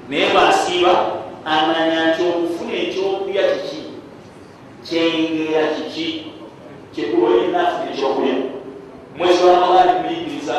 [0.09, 1.18] naye bwasiiba
[1.55, 3.83] amanya nti okufuna ekyokulya kiki?
[4.87, 6.09] Kyengera kiki?
[6.95, 8.35] Kikuloyenafuna ekyokulya.
[9.17, 10.57] Mwezi wa ramadani kumuyigiriza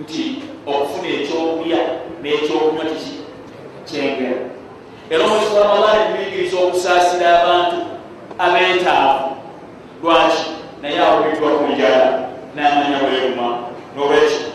[0.00, 0.24] nti
[0.66, 1.78] okufuna ekyokulya
[2.22, 3.14] n'ekyokunywa kiki?
[3.88, 4.40] Kyengera
[5.10, 7.76] era omwezi wa ramadani kumuyigiriza okusaasira abantu
[8.38, 9.36] abeetaavu.
[10.02, 10.44] Lwaki?
[10.82, 13.48] Naye awulidwa ku njala n'amanya bweruma
[13.94, 14.51] n'olwekyo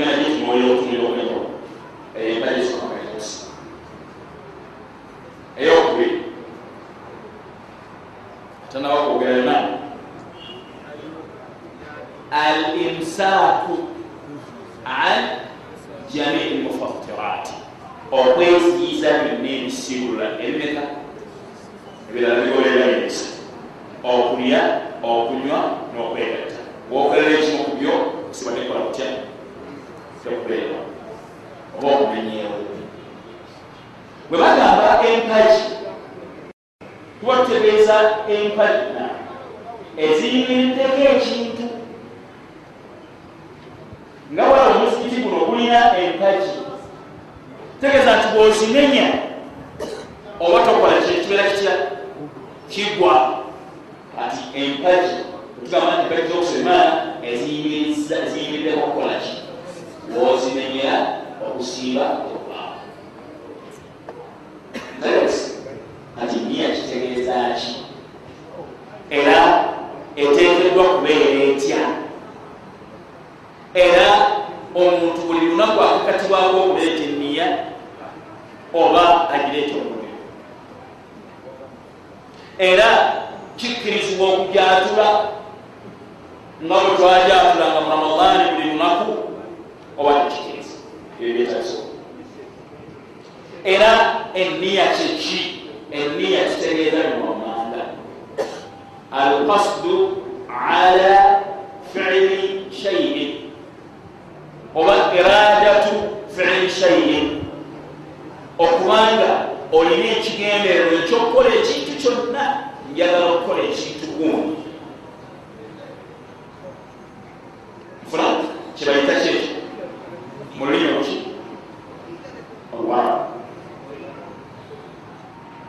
[0.00, 1.36] yetugana gyekimwoyo okutumira okumenya
[2.14, 2.89] empajesomakaios eyokubiri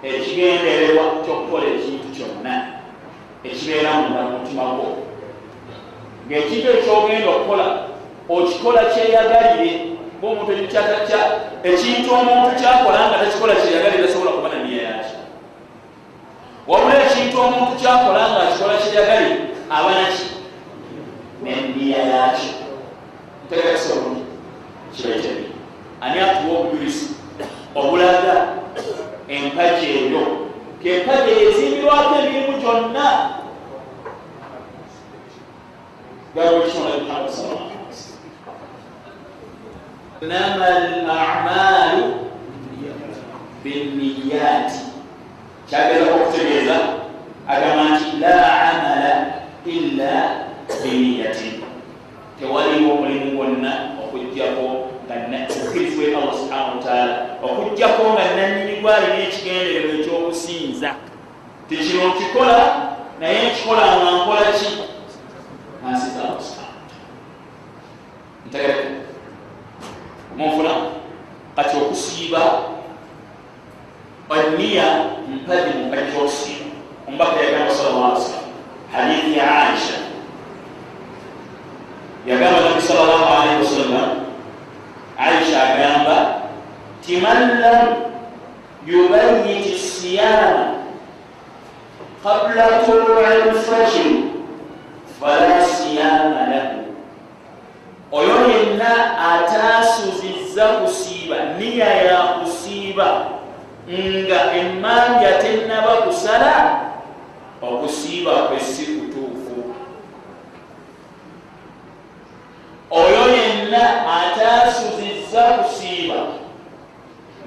[0.03, 2.53] ekigendererwa kyokukola ekintu kyonna
[3.43, 4.87] ekibeera munda mumutima gwo.
[6.27, 7.65] Ngaekintu ekyogenda okukola
[8.29, 9.71] okikola kyeyagalire
[10.19, 11.19] ngaomuntu ekikyakakya
[11.63, 15.15] ekintu omuntu kyakola nga takikola kyeyagalire tasobola kuba naniya yaki.
[16.67, 19.37] Wabula ekintu omuntu kyakola nga akikola kyeyagalire
[19.69, 20.25] aba naki
[21.43, 22.53] neniya yakyo
[23.45, 24.21] ntegeesobuli
[24.95, 25.45] kibaitebi
[26.01, 27.05] ani atuwa obujulizi
[27.75, 28.50] obulaga
[29.35, 30.23] empaji eyo
[30.83, 33.07] kempaji eyo ezimbirwako emirimu gyonna.
[40.21, 40.69] Nama
[41.07, 42.03] lamalu
[43.63, 44.79] biniyati
[45.69, 46.77] kyagezako okutegeeza
[47.47, 48.35] agamba nti la
[48.69, 49.13] amala
[49.65, 50.13] illa
[50.83, 51.63] biniyatin
[52.39, 53.71] tewaliwo omulimu gwonna
[54.03, 54.90] okugjako
[55.61, 60.89] okkirizibwe allah subhanahu wataala okugjako nga nanyini gwalina ekigenderero ekyokusinza
[61.69, 62.57] tikino nkikola
[63.19, 64.69] naye nkikola nga nkola ki?
[65.83, 66.71] Nansiza allah subhanahu
[68.47, 68.87] ntegereko
[70.37, 70.71] munfuna
[71.55, 72.41] kati okusiiba
[74.29, 74.87] oniya
[75.27, 76.65] mpaji mumpaji zokusiiba
[77.07, 78.51] omubaka yagamba sallallahu alaihi wasallam
[78.91, 79.97] hadithi ya aisha.
[82.27, 84.20] Yagamba nabi sallallahu alaihi wasallam
[85.21, 86.17] aisha agamba
[87.05, 87.87] timan lam
[88.87, 90.81] yubayit siyama
[92.23, 94.23] qabla tului lfajiri
[95.19, 96.81] fala siyama lahu.
[98.11, 103.09] Oyo yenna ataasuzizza kusiiba niya ya kusiiba
[103.87, 106.79] nga emmanja tennaba kusala
[107.61, 109.73] okusiiba kwesi kutuufu.
[112.91, 113.83] Oyo yenna
[114.19, 116.15] ataasuzizza kusiiba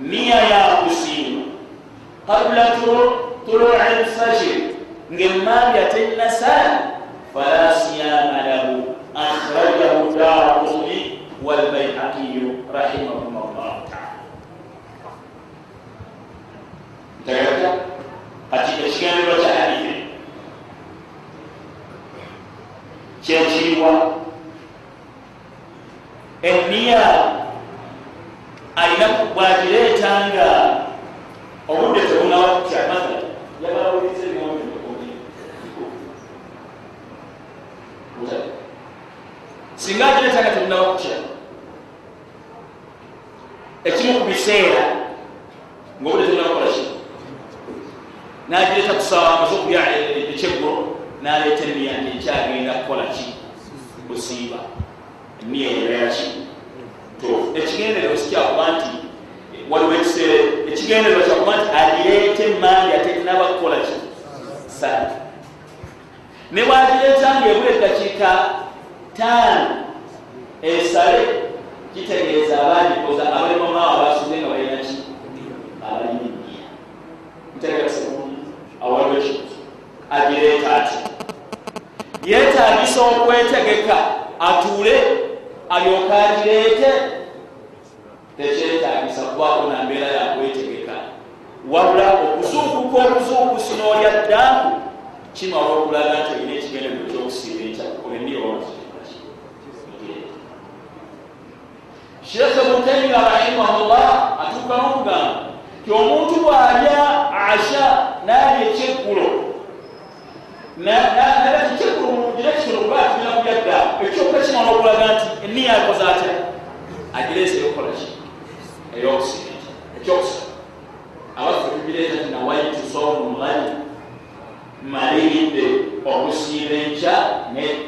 [0.00, 1.42] niya ya kusiiba
[2.26, 2.66] kabula
[3.46, 4.60] tului lfajir
[5.12, 5.83] ngaemmanja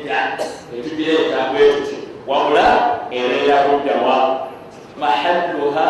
[0.06, 0.44] nedda
[0.78, 4.46] etugireeta bwetutyo wabula ebeera buddawa
[5.00, 5.88] mahalluha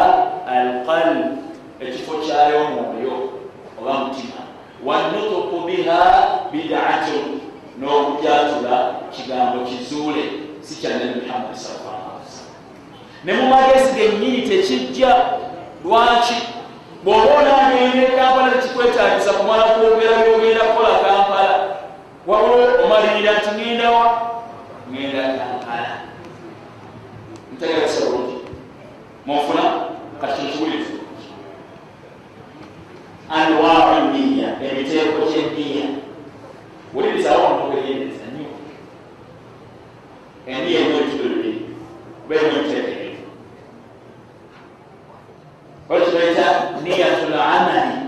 [0.48, 1.38] alqalb
[1.80, 3.16] ekifo kyayo omwoyo
[3.80, 4.40] oba mutima.
[4.84, 6.02] Wanutuku biha
[6.52, 7.40] bidatun
[7.80, 10.24] n'okujatula kigambo kizuule
[10.60, 12.56] si kya nabi muhammadi sallallahu alaihi wasallam.
[13.24, 15.16] Ne mu magezi gennyini tekijja
[15.84, 16.34] lwaki?
[17.04, 21.15] Bw'oba onagenda ekampala tekikwetagisa kumala kwogera byogenda kukola kampala
[22.26, 24.04] wabula omalirira nti ngendawa
[24.90, 25.90] ngenda kampala
[29.26, 29.62] mufuna
[30.20, 30.96] kati kikiwulizo
[33.30, 35.86] anwau niya emiteeko kyeniya
[36.94, 38.48] wulirizawo omukugendereza nyo
[40.46, 41.52] eniya eno ekitululi
[42.28, 43.16] bemuteekere
[45.90, 46.46] olkibaita
[46.82, 48.05] niyatu lamali wa niyatu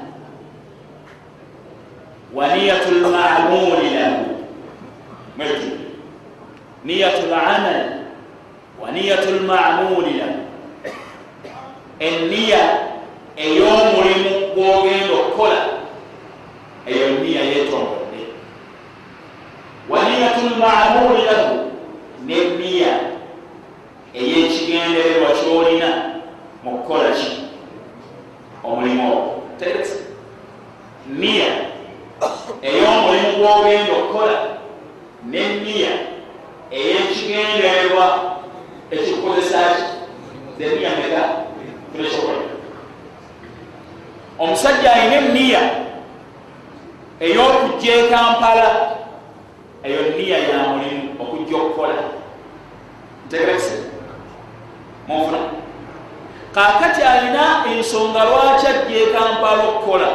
[2.93, 4.24] lmamuli lahu.
[5.37, 5.70] Mwetu
[6.85, 7.85] niyatu lamali
[8.81, 10.39] wa niyatu lmamuli lahu.
[11.99, 12.79] Eniya
[13.37, 15.66] ey'omulimu gwogenda okukola
[16.87, 18.22] eyo niya yetongodde
[19.89, 21.70] waniyatu lmamuli lahu.
[22.26, 23.01] Neniya
[24.14, 26.20] ey'ekigendererwa kyolina
[26.64, 27.31] mu kukola ki?
[28.64, 29.43] Omulimu ogwo.
[29.59, 29.99] Tegese
[31.09, 31.47] niya
[32.62, 34.37] ey'omulimu gwogenda okukola
[35.25, 35.93] neniya
[36.71, 38.07] ey'ekigendererwa
[38.91, 39.83] ekikukozesa ki?
[40.59, 41.23] Zeniya meka
[41.93, 42.43] tulekola
[44.39, 45.62] omusajja alina eniya
[47.21, 48.69] ey'okujja ekampala
[49.83, 51.95] eyo niya ya mulimu okujja okukola.
[53.27, 53.75] Ntegerese
[55.09, 55.39] munfuna
[56.55, 60.09] kakati alina ensonga lwaki ajja ekampala okukola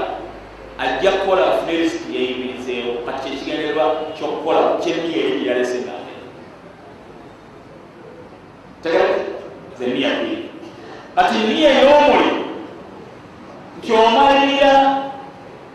[0.79, 3.85] ajja kukola afune risiki yeyimirizeewo kati kyekigendererwa
[4.17, 5.91] kyokukola kyeniya eri gyeyalesenga
[8.83, 9.21] tegerese
[9.79, 10.49] zeniya biri
[11.15, 12.43] kati niya ey'omulimu
[13.77, 14.73] nti omalirira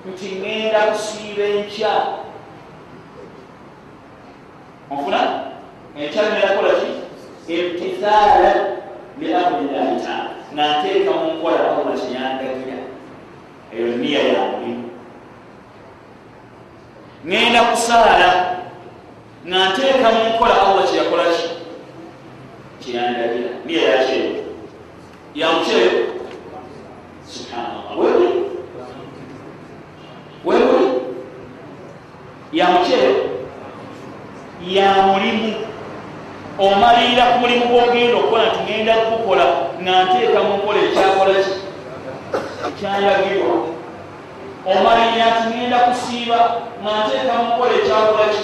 [0.09, 1.93] nti ŋenda kusiiba enkya.
[4.91, 5.21] Onfuna?
[6.01, 6.89] Enkya ŋenda kola ki?
[7.55, 8.53] Imtithaala
[9.21, 12.79] liamrillahi taala nga nteeka mu nkola allah kyeyandagira
[13.75, 14.43] eyo niya ya
[17.27, 18.31] ŋenda kusaala
[19.47, 21.47] nga nteeka mu nkola allah kyeyakola ki?
[22.81, 24.31] Kyeyandagira niya yakyeyo
[25.35, 25.91] yamukyeyo
[27.27, 27.99] subhanallah.
[27.99, 28.29] Wewe
[30.45, 30.79] wewe
[32.53, 33.15] ya mukyere
[34.63, 35.55] ya mulimu.
[36.59, 39.45] Omalirira ku mulimu gwogenda okukola nti ngenda kukola
[39.83, 41.55] nga nteeka mu nkola ekyakola ki
[44.69, 46.39] nti ngenda kusiiba
[46.83, 48.43] nga nteeka mu nkola ekyakola ki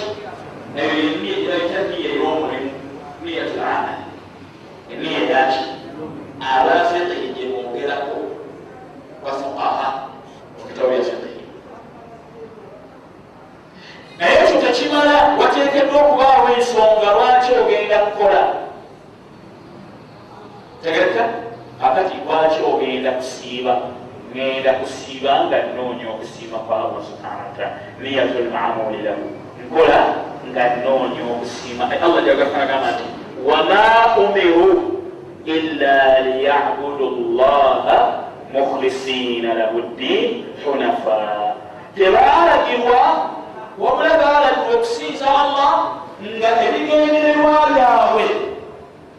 [0.81, 2.71] ebyoniya ey'omulimu
[3.21, 3.93] niyatulana
[4.91, 5.63] eniya yaki
[6.41, 8.17] abafeqi gyebongerako
[9.23, 9.87] bafuqaha
[10.57, 11.43] mukitabo byafiqihi
[14.17, 18.41] naye ekyo tekimala wateekeddwa okubaawo ensonga lwaki ogenda kukola?
[20.81, 21.23] Tegereka
[21.85, 23.73] akati lwaki ogenda kusiiba
[24.35, 27.71] ngenda kusiiba nga nnoonya okusiiba kwa allah subhana wataala
[28.03, 29.25] niyatulmamulirahu
[29.63, 30.01] nkola
[30.51, 33.07] nga nnoonya okusiima allah jagaagamba nti
[33.47, 33.83] wama
[34.19, 34.99] umiru
[35.45, 37.97] illa liyabudu llaha
[38.53, 41.55] mukhlisina lahu ddin hunafa.
[41.95, 43.31] Tebalagirwa
[43.79, 45.71] wabula balagirwa okusinza allah
[46.19, 48.27] nga ebigendererwa byabwe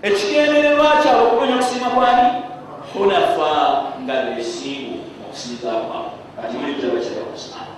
[0.03, 2.29] ekigendererwa kyabwe okunonya okusiima kwani?
[2.93, 3.53] Hunafa
[4.05, 5.06] nga besingu
[5.37, 7.73] okusinza kwabwe kati mulibitaba kyabwe subhana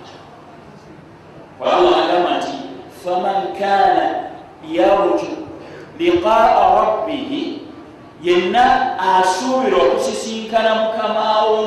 [1.59, 2.55] wataala allah agamba nti
[3.03, 4.05] faman kana
[4.63, 5.31] yarju
[5.99, 7.61] liqaa rabbihi
[8.23, 8.65] yenna
[8.99, 11.58] asuubira okusisinkana mukamawo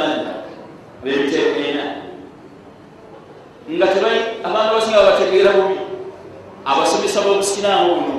[0.00, 0.32] abamanyi bamadda
[1.04, 1.84] bebitekeena
[3.70, 3.86] nga
[4.42, 5.78] abantu abasinga babategeera bubi.
[6.60, 8.16] Abasomesa b'obusiraamu buno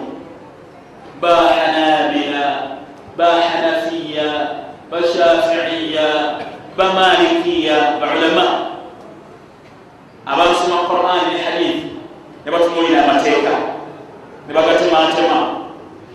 [1.21, 2.43] bahanabina
[3.17, 4.29] bahanafiya
[4.89, 6.07] bashafiiya
[6.73, 8.47] bamalikiya baulama
[10.25, 11.79] abasoma quran ne hadith
[12.41, 13.53] ne batumulira amateeka
[14.47, 15.39] ne bagatematema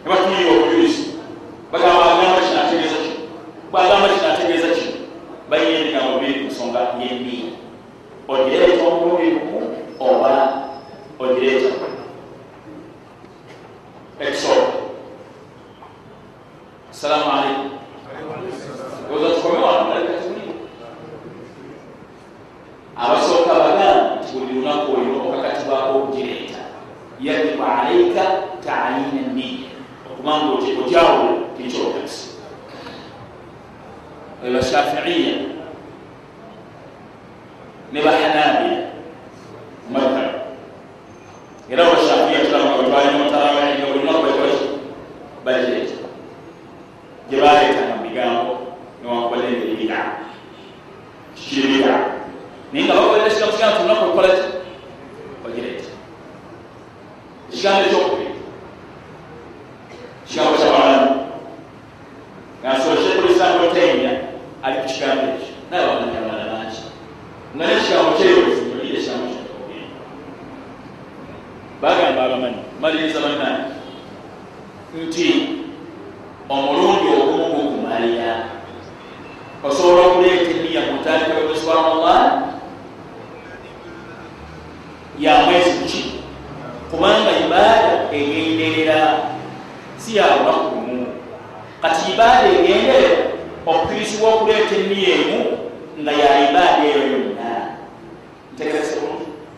[0.02, 0.45] ne batumulira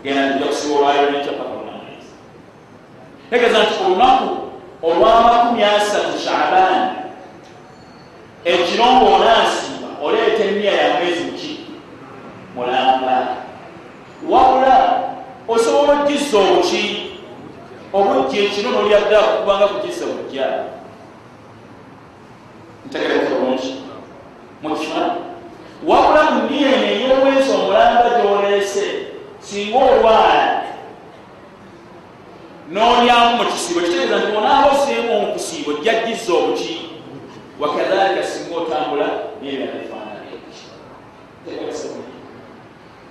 [0.03, 0.45] genda nja
[1.13, 2.13] nekyapaka lunamwezi
[3.31, 4.29] tegeeza nti olunaku
[4.83, 6.91] olwamakumi asatu shaabani
[8.45, 11.61] ekirongo onasiba oleeta emiya ya mwezi ki
[12.55, 13.27] mulamba
[14.31, 15.01] wabula
[15.49, 17.11] osobola okgisa obuki
[17.93, 20.47] obujja ekiro nolyadde kubanga kugisa bujja
[22.87, 23.75] ntegereke bulungi
[24.63, 25.21] mukifani
[25.87, 28.38] wabula mu niya eno ey'omwezi omulamba gyoleese
[29.49, 30.65] singa olwala
[32.71, 36.75] nolyamu mu kisiibo kitegeeza nti onaaba oseemu omukusiibo jjajjiza obuki.
[37.61, 39.09] Wakadhalika singa otambula
[39.43, 40.09] nebyala efaanana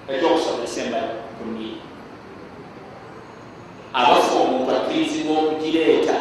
[0.08, 1.00] ekyokusaba esemba
[1.38, 1.68] kuni
[3.94, 6.18] abafu omuntu akkirizibwa okugireeta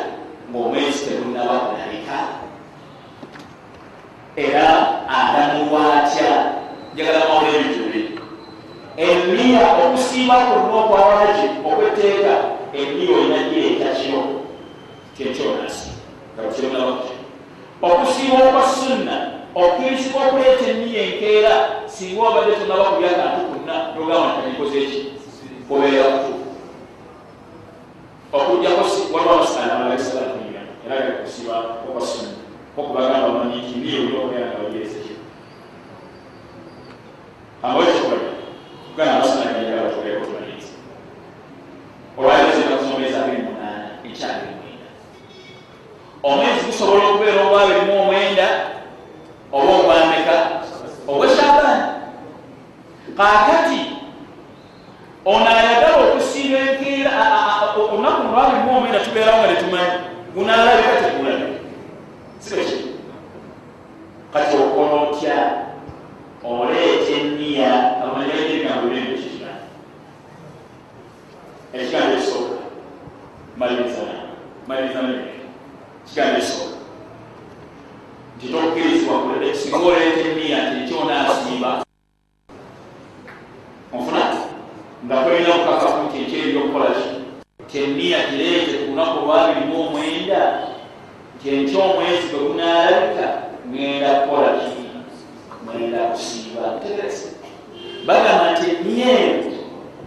[0.50, 2.18] ng'omwezi tegunaba kulabika
[4.36, 4.66] era
[5.08, 6.30] alamulwa atya
[6.94, 7.24] njagala
[9.56, 12.34] emiya okusiiba kwonna okwawaki okweteeka
[12.72, 14.22] emiya olina gireeta kiro.
[15.16, 15.90] Kyekyonasi
[16.34, 17.12] ngakironabaki
[17.82, 19.16] okusiiba okwa sunna
[19.54, 21.52] okkirizibwa okuleeta emiya enkeera
[21.86, 25.00] singa obadde tonaba kulya kantu konna nogamba ntanikoze eki
[25.68, 26.50] kubeera kutuufu
[28.32, 28.82] okujjako
[29.12, 31.56] waliwo abasaala abalaisalatuira era gakusiiba
[31.88, 32.36] okwa sunna
[32.78, 35.20] okubagamba manyi nti emiya oli obeera nga bagirese kiro
[37.62, 38.35] amawekikola
[38.96, 40.72] kugana abasanagera batubeeko tumaliriza
[42.18, 44.88] olwalezeera kusomeza abiri munaana ekyabiri mwenda
[46.28, 48.46] omwezi gusobola okubeera ogwabirimu omwenda
[49.52, 50.36] oba ogwameka
[51.08, 51.84] ogweshabaani
[53.18, 53.80] kakati
[55.24, 57.12] ono ayagala okusiiba enkeera
[57.80, 59.96] olunaku lwabirimu omwenda tubeerawo nga tetumanyi
[60.34, 61.48] gunaalabika tegulabe
[62.38, 62.78] sikeki
[64.32, 65.65] kati okola otya
[66.44, 69.52] oleeta eniya amanyayo ebigambo biri mukikira
[71.72, 72.58] ekigambo ekisooka
[73.58, 74.16] malirizana
[74.68, 75.08] malirizana
[76.06, 76.76] kigambo ekisooka
[78.36, 79.16] nti tokkirizibwa
[79.54, 81.84] singa oleeta eniya nti ekyonaasiiba
[83.92, 84.22] onfuna
[85.04, 87.16] nga tolina kukakafu nti ekyeri okukola ki
[87.72, 90.42] teniya kireete ku lunaku olwabirimu omwenda
[91.36, 93.26] nti enkyomwezi gwe gunaalabika
[93.70, 94.55] ngenda kukolaki ngenda kusiiba ntegerese
[98.06, 99.56] bagamba nti nyeero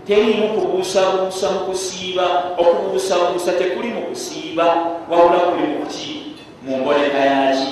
[0.08, 4.66] terimu kubuusabuusa mu kusiiba okubuusabuusa tekuli mu kusiiba
[5.10, 6.34] wabula kuli mu ki?
[6.66, 7.72] Mu mboneka yaki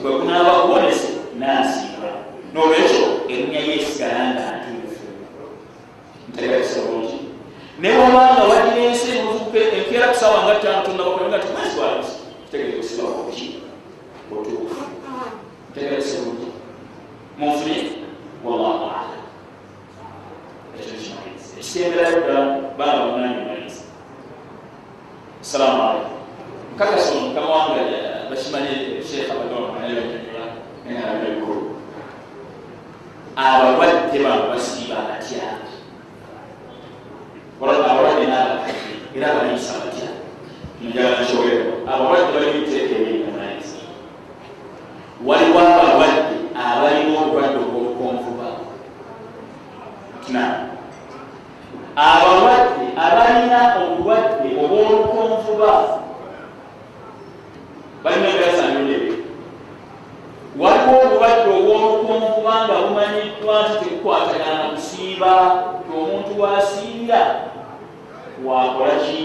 [0.00, 1.08] gwe kunaaba kubonese
[1.38, 2.10] nasiiba.
[2.54, 5.06] Nolwekyo erinnya yesigala nga ntuufu.
[6.28, 7.18] Ntegerese bulungi.
[7.78, 9.10] Naye wabanga wagira ensi
[9.76, 12.14] enkeera kusawa nga ttaano tonabakolenga ti mwezi gwalisi
[12.44, 13.46] kitegeeza okusibakoki
[14.32, 14.82] otuufu
[15.70, 16.48] ntegerese bulungi.
[17.38, 17.79] Munfunye
[25.60, 26.16] assalamu aleikum
[26.74, 27.80] nkakasa omukama wange
[28.30, 28.72] bakimanye
[29.08, 30.44] sheekha badomaayonyonyola
[30.88, 31.76] enalabekulu
[33.36, 35.48] abalwadde babo basiiba batya
[37.60, 40.08] abalwadde nabakadde era baliyisa batya
[40.80, 43.80] njagala nkyogero abalwadde balibiteeka ebyekamaliza
[45.26, 48.48] waliwo abalwadde abalina obulwadde obwobukonvuba
[51.96, 55.72] abalwadde abalina obulwadde obwolukonvuba
[58.04, 59.12] balina byasanolebe
[60.58, 65.32] waliwo obulwadde obwolukonvuba nga bumanyiddwa nti tekukwatagana kusiiba
[65.84, 67.20] ti omuntu wasiibira
[68.46, 69.20] wakolaki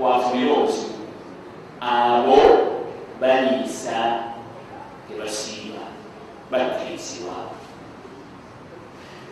[0.00, 1.02] wafunira obuzibu
[1.80, 2.38] abo
[3.20, 3.98] baliisa
[5.08, 5.84] tebasiiba
[6.50, 7.36] balikaisibwa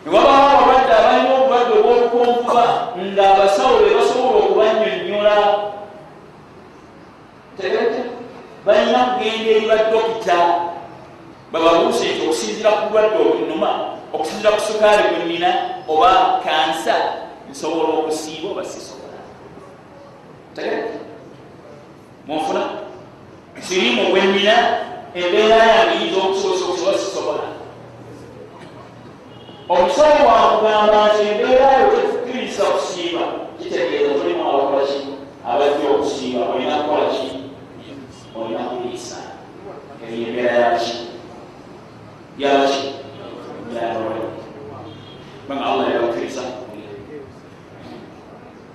[0.03, 2.65] newabawo abalwadde abalina obulwadde obwolukonvuba
[2.95, 5.35] nga abasawo be basobola okubanyonyola
[7.57, 8.01] tegete
[8.65, 10.37] balina kugenda eri badokita
[11.51, 13.71] bababuuse nti okusinzira ku bulwadde obunuma
[14.13, 15.49] okusinzira ku sukaali gwenina
[15.87, 16.95] oba kansa
[17.49, 19.19] nsobola okusiiba oba sisobola.
[20.55, 20.99] Tegete
[22.27, 22.61] munfuna
[23.61, 24.55] sirimu gwenina
[25.15, 27.45] embeera yange yinza okusobozesa okusobola sisobola.
[29.69, 33.23] Omusawo wakugamba nti embeera yo tekukkiriza okusiiba
[33.59, 35.01] kitegeeza mulimu abakolaki
[35.49, 37.34] abajja okusiiba olina kukolaki
[38.41, 39.17] olina kuliisa
[40.03, 40.93] eyo embeera yaki
[42.37, 42.93] yaki
[43.75, 44.21] yalole
[45.49, 46.41] banga allah yabakkiriza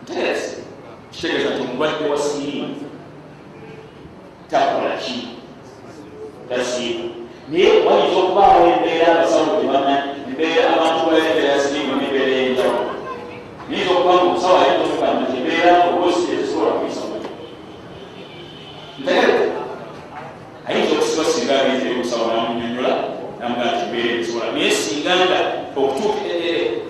[0.02, 0.56] ntegereza
[1.12, 2.74] kitegeeza nti omulwadde wa sirimu
[4.50, 5.28] takolaki
[6.48, 7.04] tasiiba
[7.48, 12.92] naye wayinza okubaawo embeera abasawo tebamanyi embeera abantu balembeera sirimu nembeera enjawulo
[13.68, 17.16] niyinza okuba nga omusawo ayinza okugamba nti embeera oboosi tezisobola kuyisa mu
[19.02, 19.49] ntegereza
[21.20, 22.92] okusiba singa agenze omusawo namunyonyola
[23.40, 25.38] namuga nti embeera ezisobola naye singa nga
[25.76, 26.20] okutuuka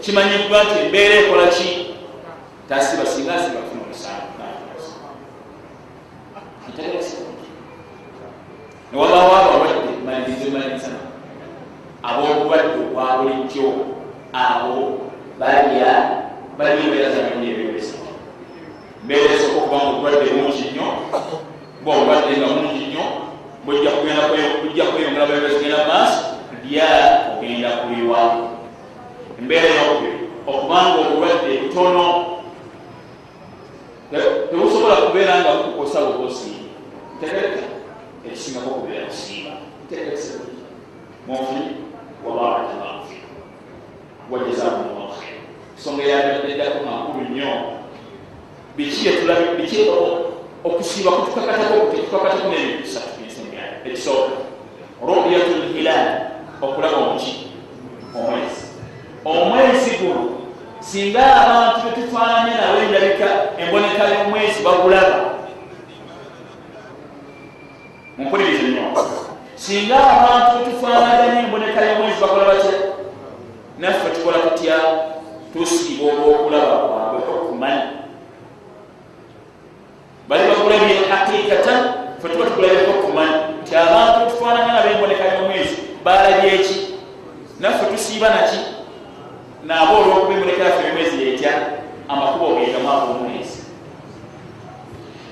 [0.03, 1.70] kimanyiddwa nti embeera ekola ki?
[2.68, 4.31] Tasiba singa asiba funa omusango.
[6.68, 7.16] Ntegereza
[8.93, 10.91] newabawo abalwadde malirize maliriza
[12.03, 13.66] ab'obulwadde obwa bulijjo
[14.33, 15.93] abo balya
[16.59, 17.95] balya embeera zanoni ebyobesa
[19.05, 20.89] mbeera esooka okuba nga obulwadde mungi nnyo
[21.85, 23.30] ba obulwadde nga mungi nnyo
[23.64, 23.90] bujja
[24.84, 26.30] kweyongera bwebezi genda maaso
[26.70, 26.88] lya
[27.38, 28.20] ogenda kuliwa
[29.38, 32.04] embeera eyokubiri okubanga obulwadde butono
[34.50, 36.52] tebusobola kubeera nga bukukosa bukosi
[37.20, 37.62] tegereka
[38.26, 39.50] ekisingako kubeera kusiiba
[39.88, 40.32] tegerese
[41.26, 41.76] munfuni
[42.26, 43.18] wabaatalafi
[44.30, 45.16] wajazakumullah
[45.76, 47.52] ensonga yaddako makulu nnyo
[48.76, 49.08] biki
[49.56, 49.80] biki
[50.64, 51.11] okusiiba
[53.87, 54.33] ekisooka
[55.03, 56.07] ruyatu lhilal
[56.62, 57.51] okulaba omuki
[58.14, 58.62] omwezi
[59.24, 60.24] omwezi guno
[60.81, 63.28] singa abantu betufaananye nabo endabika
[63.59, 65.18] emboneka y'omwezi bagulaba
[68.18, 68.87] mumpulirize nnyo
[69.57, 72.74] singa abantu betufaanaganya emboneka y'omwezi bakola batya
[73.78, 74.76] naffe tukola tutya
[75.53, 77.89] tusiiba olw'okulaba kwabwe okumanyi
[80.28, 81.81] bali bakulabye hakikatan
[82.22, 82.80] fe tuba tukulabyeko
[86.11, 86.76] balabye eki
[87.61, 88.61] naffe tusiiba naki
[89.66, 91.52] naaba yaffe emwezi yetya
[92.08, 93.61] amakuba ogendamu ag'omwezi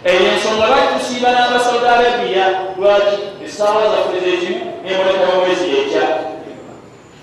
[0.05, 2.47] eyo ensonga lwaki tusiiba n'abasaudi arabiya
[2.79, 3.17] lwaki?
[3.45, 6.03] Essaawa zaffe zezimu nemboneka y'omwezi yetya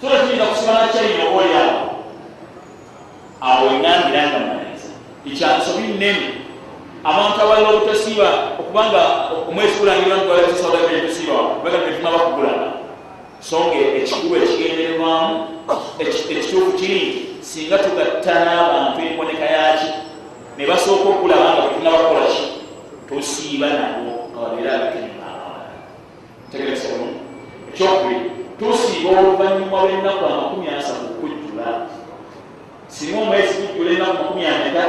[0.02, 1.54] tula tuyinza kusiba nakyayina obaoli
[3.42, 4.90] awo engambira nga maliriza
[5.28, 6.28] ekyansobi nnene
[7.04, 8.30] abantu abalala obutasiiba
[8.60, 9.02] okubanga
[9.50, 11.34] omwezi gulangirwa nti saudi arabiya tusiiba
[11.64, 12.85] bagamba tuna bakugulaba
[13.46, 15.36] so nga ekikulu ekigendererwamu
[16.02, 19.90] ekituufu kiri singa tugatta n'abantu emboneka yaki
[20.58, 22.44] ne basooka okulaba nga bwetunabakolaki
[23.10, 25.70] tosiiba nabo nga babeera abakenyi baawala
[26.50, 26.88] tegeresa
[27.70, 28.20] ekyokubiri
[28.60, 31.68] tusiiba oluvanyuma lw'ennaku amakumi asatu okujjula.
[32.88, 34.84] Singa omwezi gujjula ennaku makumi ameka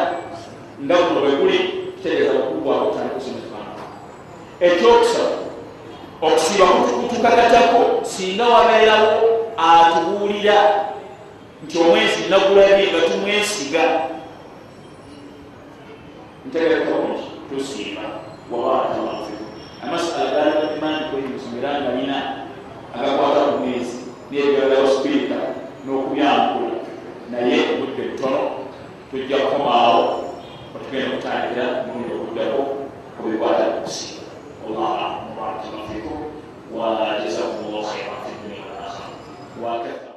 [0.85, 1.59] nga guno bwe guli
[1.97, 3.73] kitegeeza okugwako otandika kusomesebana
[4.65, 5.46] ekyokusaba
[6.23, 9.13] okusiiba kutukakatako singa wabeerawo
[9.57, 10.87] atubuulira
[11.65, 13.83] nti omwezi nagulabye nga tumwesiga.
[16.47, 18.03] Ntegereka bulungi tusiiba
[18.51, 19.45] wabaatawazibu
[19.83, 22.19] amasala galimanyi kwemusomera nga lina
[22.95, 23.97] agakwata ku mwezi
[24.31, 25.39] nebyagala sipirika
[25.85, 26.71] n'okubyankula
[27.31, 28.43] naye obudde butono
[29.11, 30.03] tujja kukomaawo
[30.75, 32.17] otugenda kutandikira muguno
[34.67, 36.19] والله أعلم وبارك الله فيكم
[36.75, 39.11] وجزاكم الله خيرا في الدنيا والآخرة.
[39.63, 40.16] وكفى